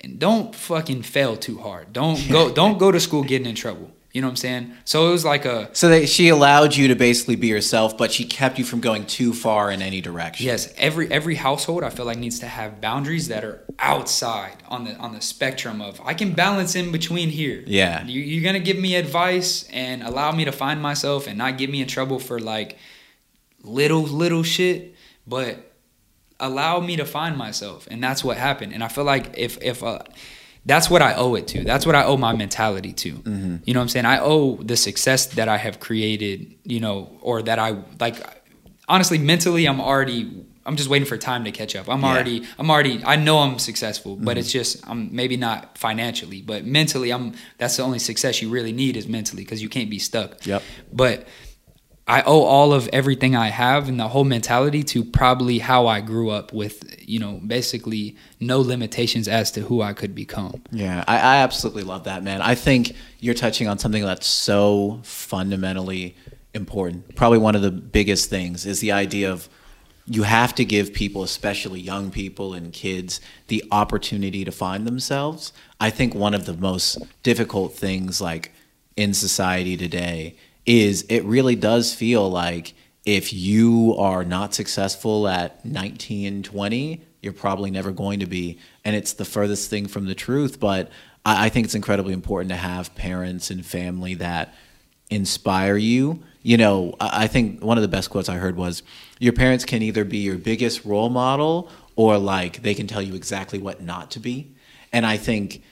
[0.00, 3.90] and don't fucking fail too hard don't go don't go to school getting in trouble
[4.16, 6.88] you know what i'm saying so it was like a So they, she allowed you
[6.88, 10.46] to basically be yourself, but she kept you from going too far in any direction.
[10.46, 14.84] Yes, every every household I feel like needs to have boundaries that are outside on
[14.84, 17.62] the on the spectrum of I can balance in between here.
[17.66, 18.06] Yeah.
[18.06, 21.68] you, you're gonna give me advice and allow me to find myself and not get
[21.68, 22.78] me in trouble for like
[23.62, 24.94] little little shit,
[25.26, 25.72] but
[26.38, 28.72] allow me to find myself, and that's what happened.
[28.72, 29.98] And I feel like if if uh,
[30.66, 31.62] that's what I owe it to.
[31.64, 33.12] That's what I owe my mentality to.
[33.12, 33.56] Mm-hmm.
[33.64, 34.04] You know what I'm saying?
[34.06, 38.16] I owe the success that I have created, you know, or that I like
[38.88, 41.88] honestly mentally I'm already I'm just waiting for time to catch up.
[41.88, 42.08] I'm Yeah.
[42.10, 44.38] already I'm already I know I'm successful, but Mm-hmm.
[44.40, 48.72] it's just I'm maybe not financially, but mentally I'm that's the only success you really
[48.72, 50.44] need is mentally because you can't be stuck.
[50.44, 50.62] Yep.
[50.92, 51.26] But
[52.08, 56.00] I owe all of everything I have and the whole mentality to probably how I
[56.00, 60.62] grew up with, you know, basically no limitations as to who I could become.
[60.70, 62.42] Yeah, I, I absolutely love that, man.
[62.42, 66.14] I think you're touching on something that's so fundamentally
[66.54, 67.16] important.
[67.16, 69.48] Probably one of the biggest things is the idea of
[70.06, 75.52] you have to give people, especially young people and kids, the opportunity to find themselves.
[75.80, 78.52] I think one of the most difficult things, like
[78.96, 80.36] in society today,
[80.66, 87.32] is it really does feel like if you are not successful at 19, 20, you're
[87.32, 88.58] probably never going to be.
[88.84, 90.58] And it's the furthest thing from the truth.
[90.58, 90.90] But
[91.24, 94.54] I, I think it's incredibly important to have parents and family that
[95.08, 96.22] inspire you.
[96.42, 98.82] You know, I I think one of the best quotes I heard was
[99.20, 103.14] your parents can either be your biggest role model or like they can tell you
[103.14, 104.54] exactly what not to be.
[104.92, 105.62] And I think,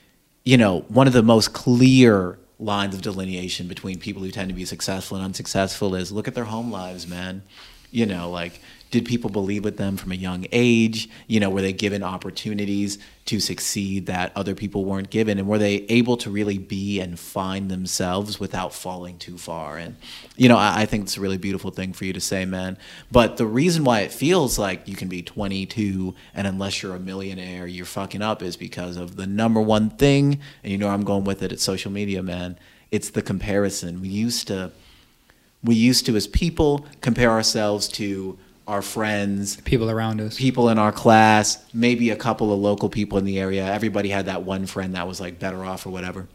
[0.44, 4.54] you know, one of the most clear lines of delineation between people who tend to
[4.54, 7.42] be successful and unsuccessful is look at their home lives, man.
[7.94, 8.60] You know, like
[8.94, 11.08] did people believe with them from a young age?
[11.26, 15.36] You know, were they given opportunities to succeed that other people weren't given?
[15.40, 19.78] And were they able to really be and find themselves without falling too far?
[19.78, 19.96] And,
[20.36, 22.78] you know, I, I think it's a really beautiful thing for you to say, man.
[23.10, 27.00] But the reason why it feels like you can be 22 and unless you're a
[27.00, 31.02] millionaire, you're fucking up is because of the number one thing, and you know I'm
[31.02, 32.60] going with it, it's social media, man.
[32.92, 34.00] It's the comparison.
[34.00, 34.70] We used to
[35.64, 38.38] we used to as people compare ourselves to
[38.68, 40.36] our friends People around us.
[40.38, 44.26] people in our class maybe a couple of local people in the area everybody had
[44.26, 46.28] that one friend that was like better off or whatever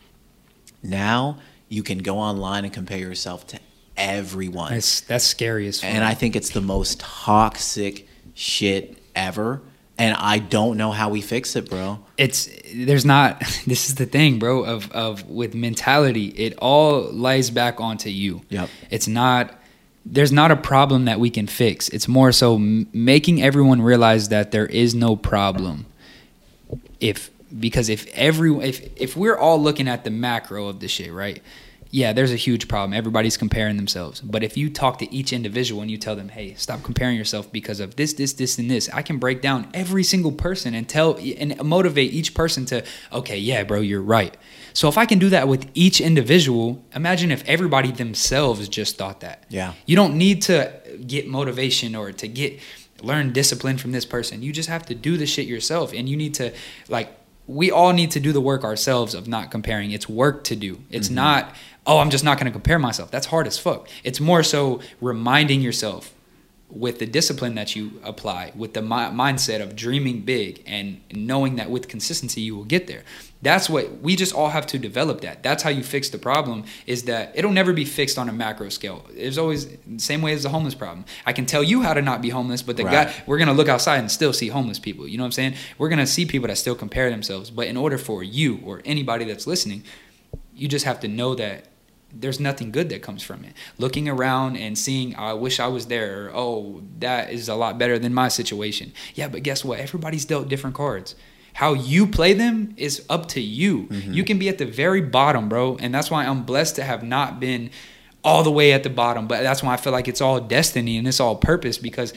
[0.84, 3.60] now you can go online and compare yourself to
[3.98, 5.90] everyone That's that's scary as fuck.
[5.90, 9.62] and i think it's the most toxic shit ever
[10.00, 12.00] and i don't know how we fix it bro.
[12.18, 17.50] It's there's not this is the thing bro of of with mentality it all lies
[17.50, 18.42] back onto you.
[18.50, 18.70] Yep.
[18.90, 19.56] it's not
[20.06, 21.90] there's not a problem that we can fix.
[21.90, 25.86] It's more so m- making everyone realize that there is no problem.
[27.00, 31.12] If because if every if if we're all looking at the macro of the shit
[31.12, 31.42] right
[31.92, 35.82] yeah there's a huge problem everybody's comparing themselves but if you talk to each individual
[35.82, 38.90] and you tell them hey stop comparing yourself because of this this this and this
[38.94, 43.38] i can break down every single person and tell and motivate each person to okay
[43.38, 44.38] yeah bro you're right
[44.74, 49.22] so if i can do that with each individual imagine if everybody themselves just thought
[49.22, 49.74] that Yeah.
[49.86, 50.72] you don't need to
[51.06, 52.60] get motivation or to get
[53.04, 54.42] learn discipline from this person.
[54.42, 56.54] You just have to do the shit yourself and you need to
[56.88, 57.16] like
[57.48, 59.92] we all need to do the work ourselves of not comparing.
[59.92, 60.80] It's work to do.
[60.92, 61.16] It's mm-hmm.
[61.16, 61.56] not
[61.86, 63.10] oh, I'm just not going to compare myself.
[63.12, 63.88] That's hard as fuck.
[64.04, 66.14] It's more so reminding yourself
[66.72, 71.56] with the discipline that you apply, with the mi- mindset of dreaming big and knowing
[71.56, 73.02] that with consistency you will get there.
[73.42, 75.42] That's what we just all have to develop that.
[75.42, 78.70] That's how you fix the problem is that it'll never be fixed on a macro
[78.70, 79.04] scale.
[79.16, 81.06] It's always the same way as the homeless problem.
[81.26, 83.08] I can tell you how to not be homeless, but the Right.
[83.08, 85.08] guy we're gonna look outside and still see homeless people.
[85.08, 85.56] You know what I'm saying?
[85.80, 87.50] We're gonna see people that still compare themselves.
[87.50, 89.84] But in order for you or anybody that's listening,
[90.60, 91.66] you just have to know that
[92.12, 93.54] there's nothing good that comes from it.
[93.78, 97.78] Looking around and seeing, I wish I was there, or oh, that is a lot
[97.78, 98.94] better than my situation.
[99.16, 99.80] Yeah, but guess what?
[99.80, 101.16] Everybody's dealt different cards.
[101.54, 103.84] How you play them is up to you.
[103.84, 104.14] Mm-hmm.
[104.14, 105.78] You can be at the very bottom, bro.
[105.78, 107.70] And that's why I'm blessed to have not been
[108.24, 109.28] all the way at the bottom.
[109.28, 112.14] But that's why I feel like it's all destiny and it's all purpose because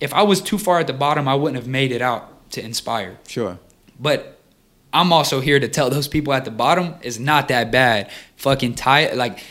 [0.00, 2.64] if I was too far at the bottom, I wouldn't have made it out to
[2.64, 3.18] inspire.
[3.26, 3.58] Sure.
[3.98, 4.33] But
[4.94, 8.10] I'm also here to tell those people at the bottom it's not that bad.
[8.36, 9.42] Fucking tie like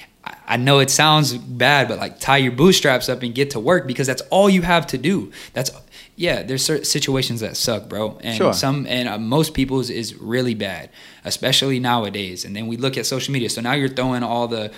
[0.48, 3.86] I- know it sounds bad, but like tie your bootstraps up and get to work
[3.86, 5.32] because that's all you have to do.
[5.54, 5.70] That's
[6.16, 6.44] yeah.
[6.44, 8.54] There's certain situations that suck, bro, and Sure.
[8.54, 10.90] some and uh, most people's is really bad,
[11.26, 12.46] especially nowadays.
[12.46, 13.50] And then we look at social media.
[13.50, 14.72] So now you're throwing all the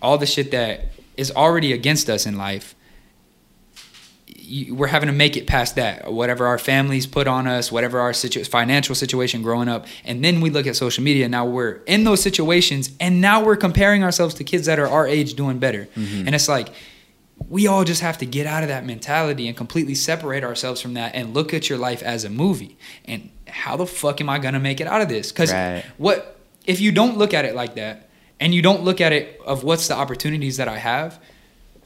[0.00, 2.73] all the shit that is already against us in life
[4.70, 6.12] we're having to make it past that.
[6.12, 10.40] Whatever our families put on us whatever our situ- financial situation growing up and then
[10.40, 11.28] we look at social media.
[11.28, 15.06] Now we're in those situations and now we're comparing ourselves to kids that are our
[15.06, 15.88] age doing better.
[15.96, 16.26] Mm-hmm.
[16.26, 16.68] And it's like
[17.48, 20.94] we all just have to get out of that mentality and completely separate ourselves from
[20.94, 22.76] that and look at your life as a movie.
[23.04, 25.32] And how the fuck am i going to make it out of this?
[25.32, 25.84] Because Right.
[25.98, 28.08] what if you don't look at it like that
[28.40, 31.20] and you don't look at it of what's the opportunities that i have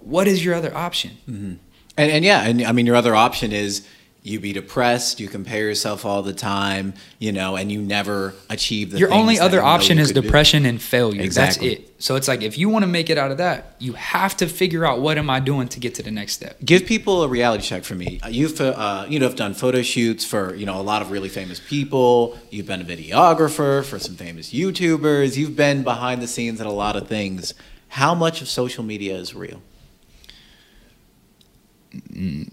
[0.01, 1.55] what is your other option mm-hmm.
[1.99, 3.87] And, and yeah, and I mean, your other option is
[4.23, 8.91] you be depressed, you compare yourself all the time, you know, and you never achieve
[8.91, 10.23] the your only other option is could do.
[10.23, 11.69] depression and failure Exactly.
[11.69, 13.93] that's it so it's like if you want to make it out of that you
[13.95, 16.85] have to figure out what am i doing to get to the next step Give
[16.85, 18.21] people a reality check for me.
[18.29, 21.29] You've uh, you know have done photo shoots for you know a lot of really
[21.29, 22.37] famous people.
[22.51, 25.37] You've been a videographer for some famous YouTubers.
[25.37, 27.55] You've been behind the scenes at a lot of things.
[27.89, 29.63] How much of social media is real?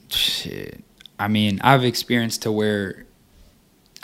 [0.10, 0.84] Shit
[1.20, 3.06] i mean i've experienced to where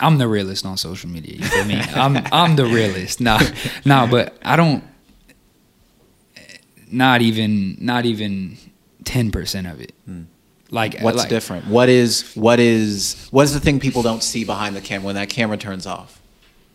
[0.00, 3.40] i'm the realist on social media you feel me i'm i'm the realist nah
[3.84, 4.84] nah but i don't
[6.92, 8.56] not even not even
[9.04, 10.22] 10% of it hmm.
[10.70, 11.66] like What's like, different?
[11.66, 15.14] What is what is what is the thing people don't see behind the camera when
[15.16, 16.20] that camera turns off?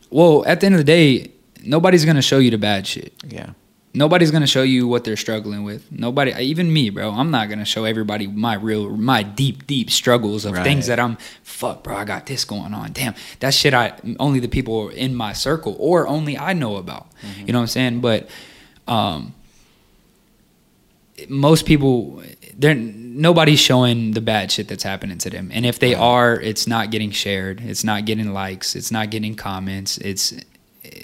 [0.10, 1.32] well at the end of the day
[1.64, 3.52] nobody's gonna show you the bad shit Yeah.
[3.98, 5.92] Nobody's gonna show you what they're struggling with.
[5.92, 7.10] Nobody, even me, bro.
[7.12, 10.64] I'm not gonna show everybody my real, my deep, deep struggles of Right.
[10.64, 11.18] things that I'm.
[11.42, 11.98] Fuck, bro.
[11.98, 12.92] I got this going on.
[12.94, 13.74] Damn, that shit.
[13.74, 17.08] I only the people in my circle or only I know about.
[17.46, 18.02] You know what I'm saying?
[18.02, 18.30] But,
[18.88, 19.34] um,
[21.28, 22.22] most people,
[22.56, 25.50] they're nobody's showing the bad shit that's happening to them.
[25.52, 27.62] And if they are, it's not getting shared.
[27.62, 28.76] It's not getting likes.
[28.76, 29.98] It's not getting comments.
[29.98, 30.34] It's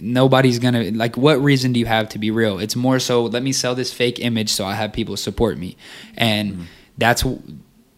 [0.01, 2.59] nobody's gonna like what reason do you have to be real?
[2.59, 5.77] It's more so let me sell this fake image so i have people support me.
[6.15, 6.63] And mm-hmm.
[6.97, 7.23] that's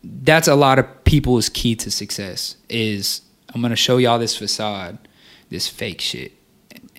[0.03, 3.21] that's a lot of people's key to success is
[3.53, 4.97] i'm gonna show y'all this facade
[5.49, 6.33] this fake shit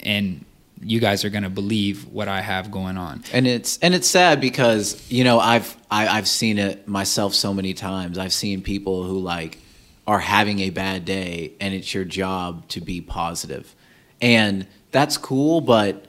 [0.02, 0.44] and
[0.82, 3.22] you guys are gonna believe what i have going on.
[3.32, 7.54] And it's and it's sad because you know I've I, I've seen it myself so
[7.54, 8.18] many times.
[8.18, 9.58] I've seen people who like
[10.06, 13.74] are having a bad day, and it's your job to be positive,
[14.20, 15.60] and that's cool.
[15.60, 16.06] But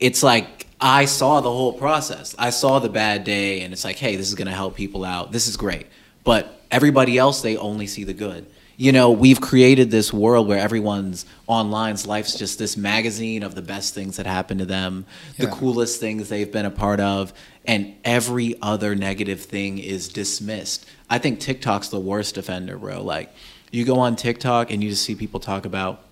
[0.00, 2.34] it's like I saw the whole process.
[2.38, 5.32] I saw the bad day, and it's like, hey, this is gonna help people out.
[5.32, 5.86] This is great.
[6.24, 8.46] But everybody else, they only see the good.
[8.76, 13.62] You know, we've created this world where everyone's online's life's just this magazine of the
[13.62, 15.04] best things that happened to them,
[15.36, 17.32] the coolest things they've been a part of,
[17.64, 20.86] and every other negative thing is dismissed.
[21.10, 23.02] I think TikTok's the worst offender, bro.
[23.02, 23.34] Like,
[23.72, 26.04] you go on TikTok and you just see people talk about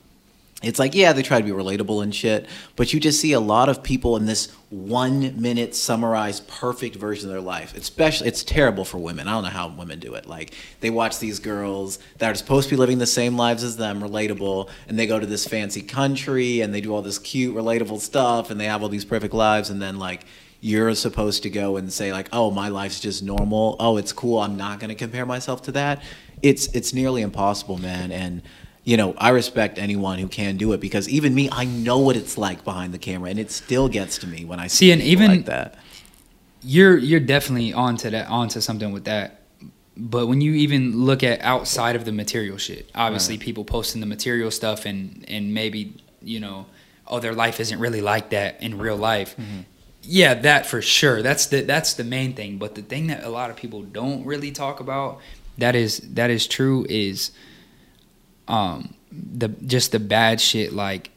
[0.62, 2.46] it's like yeah they try to be relatable and shit
[2.76, 7.28] but you just see a lot of people in this one minute summarized perfect version
[7.28, 7.76] of their life.
[7.76, 9.28] Especially it's terrible for women.
[9.28, 10.26] I don't know how women do it.
[10.26, 13.76] Like they watch these girls that are supposed to be living the same lives as
[13.76, 17.54] them relatable and they go to this fancy country and they do all this cute
[17.54, 20.24] relatable stuff and they have all these perfect lives and then like
[20.60, 23.76] you're supposed to go and say like oh my life's just normal.
[23.78, 24.40] Oh it's cool.
[24.40, 26.02] I'm not going to compare myself to that.
[26.42, 28.42] It's it's nearly impossible man and
[28.86, 32.16] you know, I respect anyone who can do it because even me, I know what
[32.16, 34.92] it's like behind the camera, and it still gets to me when I see, See,
[34.92, 35.74] and even- like that.
[36.62, 39.42] you're you're definitely onto that onto something with that
[39.96, 44.06] but when you even look at outside of the material shit obviously people posting the
[44.06, 46.66] material stuff and and maybe you know
[47.06, 49.60] oh their life isn't really like that in real life mm-hmm.
[50.02, 51.22] yeah, that for sure.
[51.22, 52.58] That's the that's the main thing.
[52.58, 55.18] But the thing that a lot of people don't really talk about
[55.58, 57.30] that is that is true is
[58.48, 61.10] um the just the bad shit like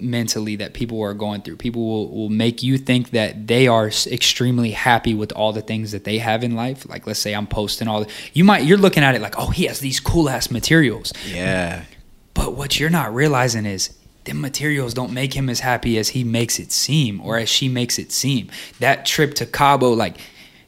[0.00, 1.56] mentally that people are going through.
[1.56, 5.92] People will, will make you think that they are extremely happy with all the things
[5.92, 6.88] that they have in life.
[6.88, 9.50] Like let's say I'm posting all the, you might you're looking at it like, "Oh,
[9.50, 11.84] he has these cool ass materials." Yeah.
[12.34, 16.22] But what you're not realizing is them materials don't make him as happy as he
[16.22, 18.48] makes it seem or as she makes it seem.
[18.78, 20.18] That trip to Cabo, like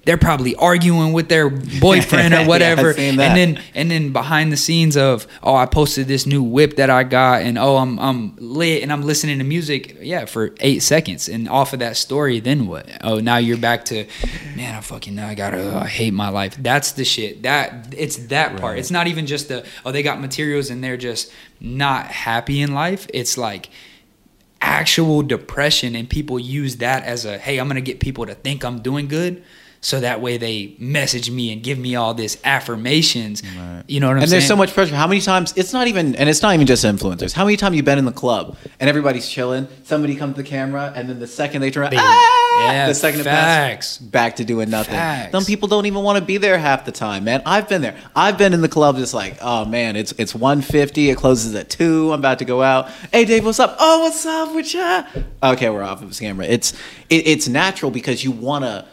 [0.04, 2.92] they're probably arguing with their boyfriend or whatever.
[2.94, 2.98] That.
[2.98, 6.88] and then and then behind the scenes of, oh, I posted this new whip that
[6.88, 10.82] I got and oh I'm I'm lit and I'm listening to music, yeah, for eight
[10.82, 11.28] seconds.
[11.28, 12.88] And off of that story, then what?
[13.02, 14.06] Oh now you're back to
[14.56, 16.56] man, I fucking I gotta I hate my life.
[16.58, 17.42] That's the shit.
[17.42, 18.62] That it's that part.
[18.62, 18.78] Right.
[18.78, 21.30] It's not even just the oh they got materials and they're just
[21.60, 23.06] not happy in life.
[23.12, 23.68] It's like
[24.62, 28.64] actual depression and people use that as a hey, I'm gonna get people to think
[28.64, 29.44] I'm doing good.
[29.82, 33.42] So that way they message me and give me all this affirmations.
[33.42, 33.82] Right.
[33.88, 34.36] You know what I'm and saying?
[34.36, 34.94] And there's so much pressure.
[34.94, 35.54] How many times?
[35.56, 37.32] It's not even, and it's not even just influencers.
[37.32, 39.68] How many times you been in the club and everybody's chilling?
[39.84, 42.60] Somebody comes to the camera, and then the second they turn around, ah!
[42.72, 43.96] yeah, the second it facts.
[43.96, 44.94] passes, back to doing nothing.
[44.94, 45.32] Facts.
[45.32, 47.42] Some people don't even want to be there half the time, man.
[47.46, 47.96] I've been there.
[48.14, 51.08] I've been in the club, just like, oh man, it's it's 150.
[51.08, 52.12] It closes at two.
[52.12, 52.90] I'm about to go out.
[53.12, 53.76] Hey Dave, what's up?
[53.78, 55.04] Oh, what's up with ya?
[55.42, 56.44] Okay, we're off of the camera.
[56.44, 56.72] It's
[57.08, 58.86] it, it's natural because you wanna.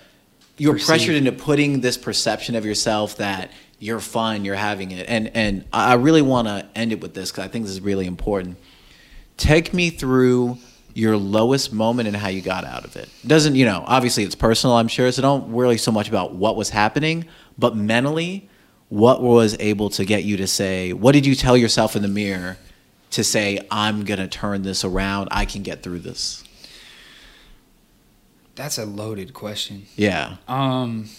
[0.57, 0.87] You're Perceive.
[0.87, 5.65] pressured into putting this perception of yourself that you're fun, you're having it, and and
[5.71, 8.07] I I really want to end it with this because I think this is really
[8.07, 8.57] important.
[9.37, 10.57] Take me through
[10.95, 13.07] your lowest moment and how you got out of it.
[13.25, 13.83] Doesn't you know?
[13.85, 14.75] Obviously, it's personal.
[14.75, 17.25] I'm sure, so don't worry so much about what was happening,
[17.59, 18.49] but mentally,
[18.89, 20.93] what was able to get you to say?
[20.93, 22.57] What did you tell yourself in the mirror
[23.11, 25.27] to say, "I'm gonna turn this around.
[25.29, 26.43] I can get through this."
[28.57, 29.85] That's a loaded question.
[29.95, 30.37] Yeah.
[30.47, 31.09] Um,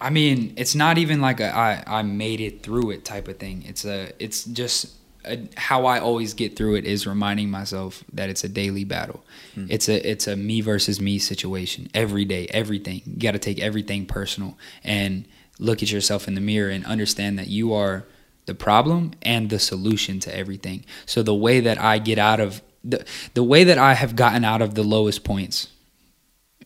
[0.00, 3.38] I mean, it's not even like a I I made it through it type of
[3.38, 3.64] thing.
[3.66, 8.28] It's a it's just a, how I always get through it is reminding myself that
[8.28, 9.24] it's a daily battle.
[9.68, 13.00] It's a it's a me versus me situation every day, everything.
[13.06, 15.24] You got to take everything personal and
[15.58, 18.04] look at yourself in the mirror and understand that you are
[18.46, 20.84] the problem and the solution to everything.
[21.06, 24.44] So the way that I get out of the the way that I have gotten
[24.44, 25.68] out of the lowest points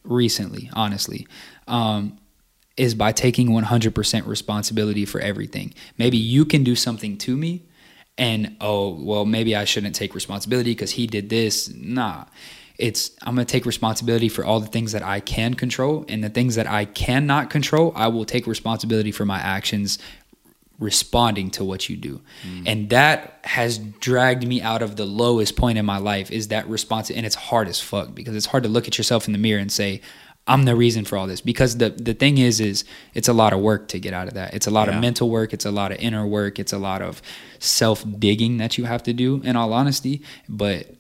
[0.05, 1.27] recently, honestly,
[1.67, 2.19] um,
[2.77, 5.75] is by taking 100% responsibility for everything.
[5.99, 7.63] Maybe you can do something to me,
[8.17, 11.73] and oh, well, maybe I shouldn't take responsibility because he did this.
[11.75, 12.25] Nah.
[12.79, 16.31] It's I'm gonna take responsibility for all the things that I can control, and the
[16.31, 19.99] things that I cannot control, I will take responsibility for my actions
[20.83, 22.21] responding to what you do.
[22.67, 26.69] And that has dragged me out of the lowest point in my life is that
[26.69, 29.39] response and it's hard as fuck because it's hard to look at yourself in the
[29.39, 30.01] mirror and say
[30.47, 33.53] I'm the reason for all this because the the thing is is it's a lot
[33.53, 34.55] of work to get out of that.
[34.55, 34.97] It's a lot Yeah.
[34.97, 37.23] of mental work, it's a lot of inner work, it's a lot of
[37.61, 40.95] self-digging that you have to do in all honesty, but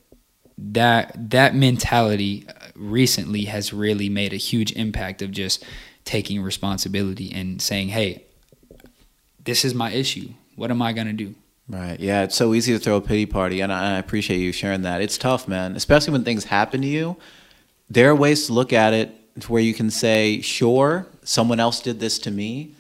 [0.58, 5.64] that that mentality uh, recently has really made a huge impact of just
[6.04, 8.24] taking responsibility and saying, "Hey,
[9.44, 10.28] this is my issue.
[10.56, 11.34] What am I gonna do?"
[11.68, 11.98] Right.
[11.98, 14.82] Yeah, it's so easy to throw a pity party, and I, I appreciate you sharing
[14.82, 15.00] that.
[15.00, 17.16] It's tough, man, especially when things happen to you.
[17.88, 21.80] There are ways to look at it to where you can say, sure, someone else
[21.80, 22.74] did this to me,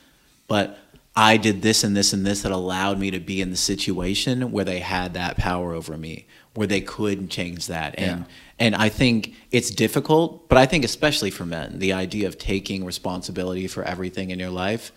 [0.48, 0.78] but
[1.14, 4.50] I did this and this and this that allowed me to be in the situation
[4.52, 7.94] where they had that power over me, where they could change that.
[7.98, 8.24] And Yeah.
[8.58, 12.84] and I think it's difficult, but I think especially for men, the idea of taking
[12.84, 14.92] responsibility for everything in your life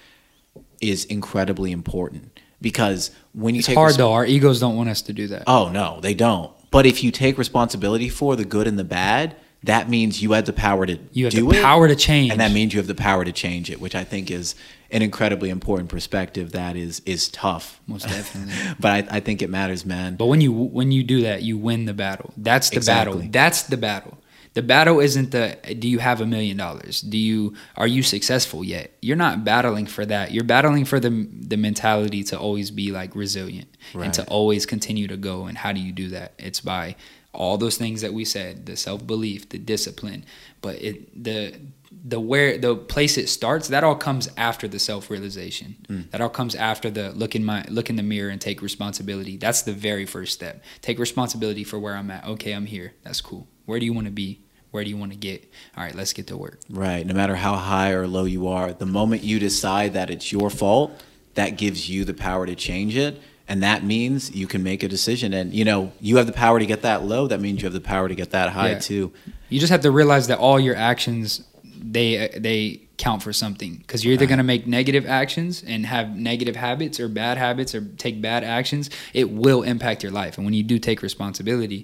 [0.81, 4.13] is incredibly important because when you It's take hard res- though.
[4.13, 5.43] Our egos don't want us to do that.
[5.47, 6.51] Oh no, they don't.
[6.71, 10.45] But if you take responsibility for the good and the bad, that means you have
[10.45, 12.31] the power to You have do the it, power to change.
[12.31, 14.55] and that means you have the power to change it, which I think is
[14.91, 16.51] an incredibly important perspective.
[16.51, 18.53] That is is tough, Most definitely.
[18.79, 20.15] but I, I think it matters, man.
[20.15, 22.33] But when you when you do that, you win the battle.
[22.37, 23.15] That's the Exactly.
[23.17, 23.31] battle.
[23.31, 24.17] That's the battle.
[24.55, 27.01] The battle isn't the do you have a million dollars?
[27.01, 28.91] Do you are you successful yet?
[29.01, 30.31] You're not battling for that.
[30.31, 35.07] You're battling for the the mentality to always be like resilient and to always continue
[35.07, 35.45] to go.
[35.45, 36.33] And how do you do that?
[36.39, 36.95] It's by
[37.33, 40.25] all those things that we said, the self-belief, the discipline,
[40.61, 41.59] but it the
[41.91, 46.01] the where the place it starts that all comes after the self-realization hmm.
[46.11, 49.37] that all comes after the look in my look in the mirror and take responsibility
[49.37, 53.21] that's the very first step take responsibility for where i'm at okay i'm here that's
[53.21, 54.44] cool where do you want to be
[54.75, 55.39] where do you want to get
[55.75, 57.03] all right let's get to work Right.
[57.11, 60.49] No matter how high or low you are, the moment you decide that it's your
[60.61, 60.89] fault,
[61.39, 63.13] that gives you the power to change it.
[63.51, 66.57] and that means you can make a decision and you know you have the power
[66.63, 68.79] to get that low that means you have the power to get that high Yeah.
[68.91, 69.05] too
[69.51, 71.25] You just have to realize that all your actions
[71.97, 72.09] they
[72.47, 72.59] they
[73.05, 76.95] count for something because you're either going to make negative actions and have negative habits
[77.01, 78.83] or bad habits or take bad actions
[79.21, 81.81] it will impact your life and when you do take responsibility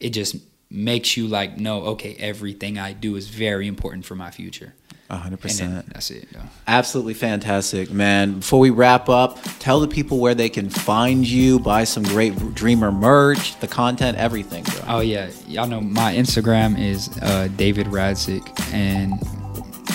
[0.00, 0.34] it just
[0.74, 4.74] makes you like no okay everything i do is very important for my future
[5.10, 6.28] 100% and then that's it.
[6.66, 8.38] Absolutely fantastic, man.
[8.38, 12.34] Before we wrap up, tell the people where they can find you, buy some great
[12.54, 14.80] Dreamer merch, the content, everything, bro.
[14.88, 19.12] Oh yeah, y'all know my Instagram is uh, David Radsick and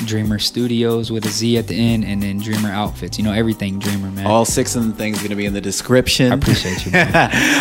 [0.06, 3.18] Dreamer Studios with a Z at the end, and then Dreamer Outfits.
[3.18, 4.26] You know everything Dreamer, man.
[4.26, 6.32] All six of the things are going to be in the description.
[6.32, 7.10] I appreciate you, man.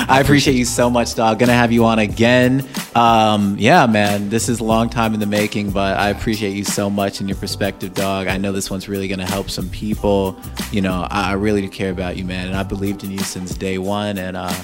[0.08, 1.38] I appreciate you so much, dog.
[1.38, 2.66] Gonna have you on again.
[2.94, 4.28] Um, yeah, man.
[4.28, 7.28] This is a long time in the making, but I appreciate you so much and
[7.28, 8.26] your perspective, dog.
[8.26, 10.38] I know this one's really gonna help some people.
[10.72, 13.18] You know, I, I really do care about you, man, and I believed in you
[13.20, 14.18] since day one.
[14.18, 14.54] And uh,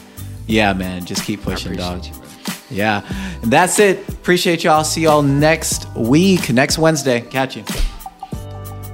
[0.47, 2.05] yeah, man, just keep pushing, dog.
[2.05, 2.24] you.
[2.71, 3.03] Yeah,
[3.43, 4.09] and that's it.
[4.09, 4.85] Appreciate y'all.
[4.85, 7.21] See y'all next week, next Wednesday.
[7.21, 7.65] Catch you.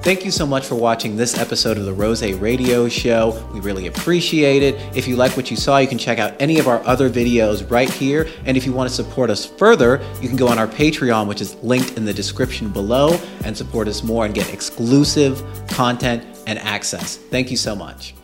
[0.03, 3.47] Thank you so much for watching this episode of the Rosey Radio Show.
[3.53, 4.75] We really appreciate it.
[4.97, 7.71] If you like what you saw, you can check out any of our other videos
[7.71, 8.27] right here.
[8.47, 11.43] And if you want to support us further, you can go on our Patreon, which
[11.43, 16.59] is linked in the description below, and support us more and get exclusive content and
[16.61, 17.17] access.
[17.17, 18.15] Thank you so much.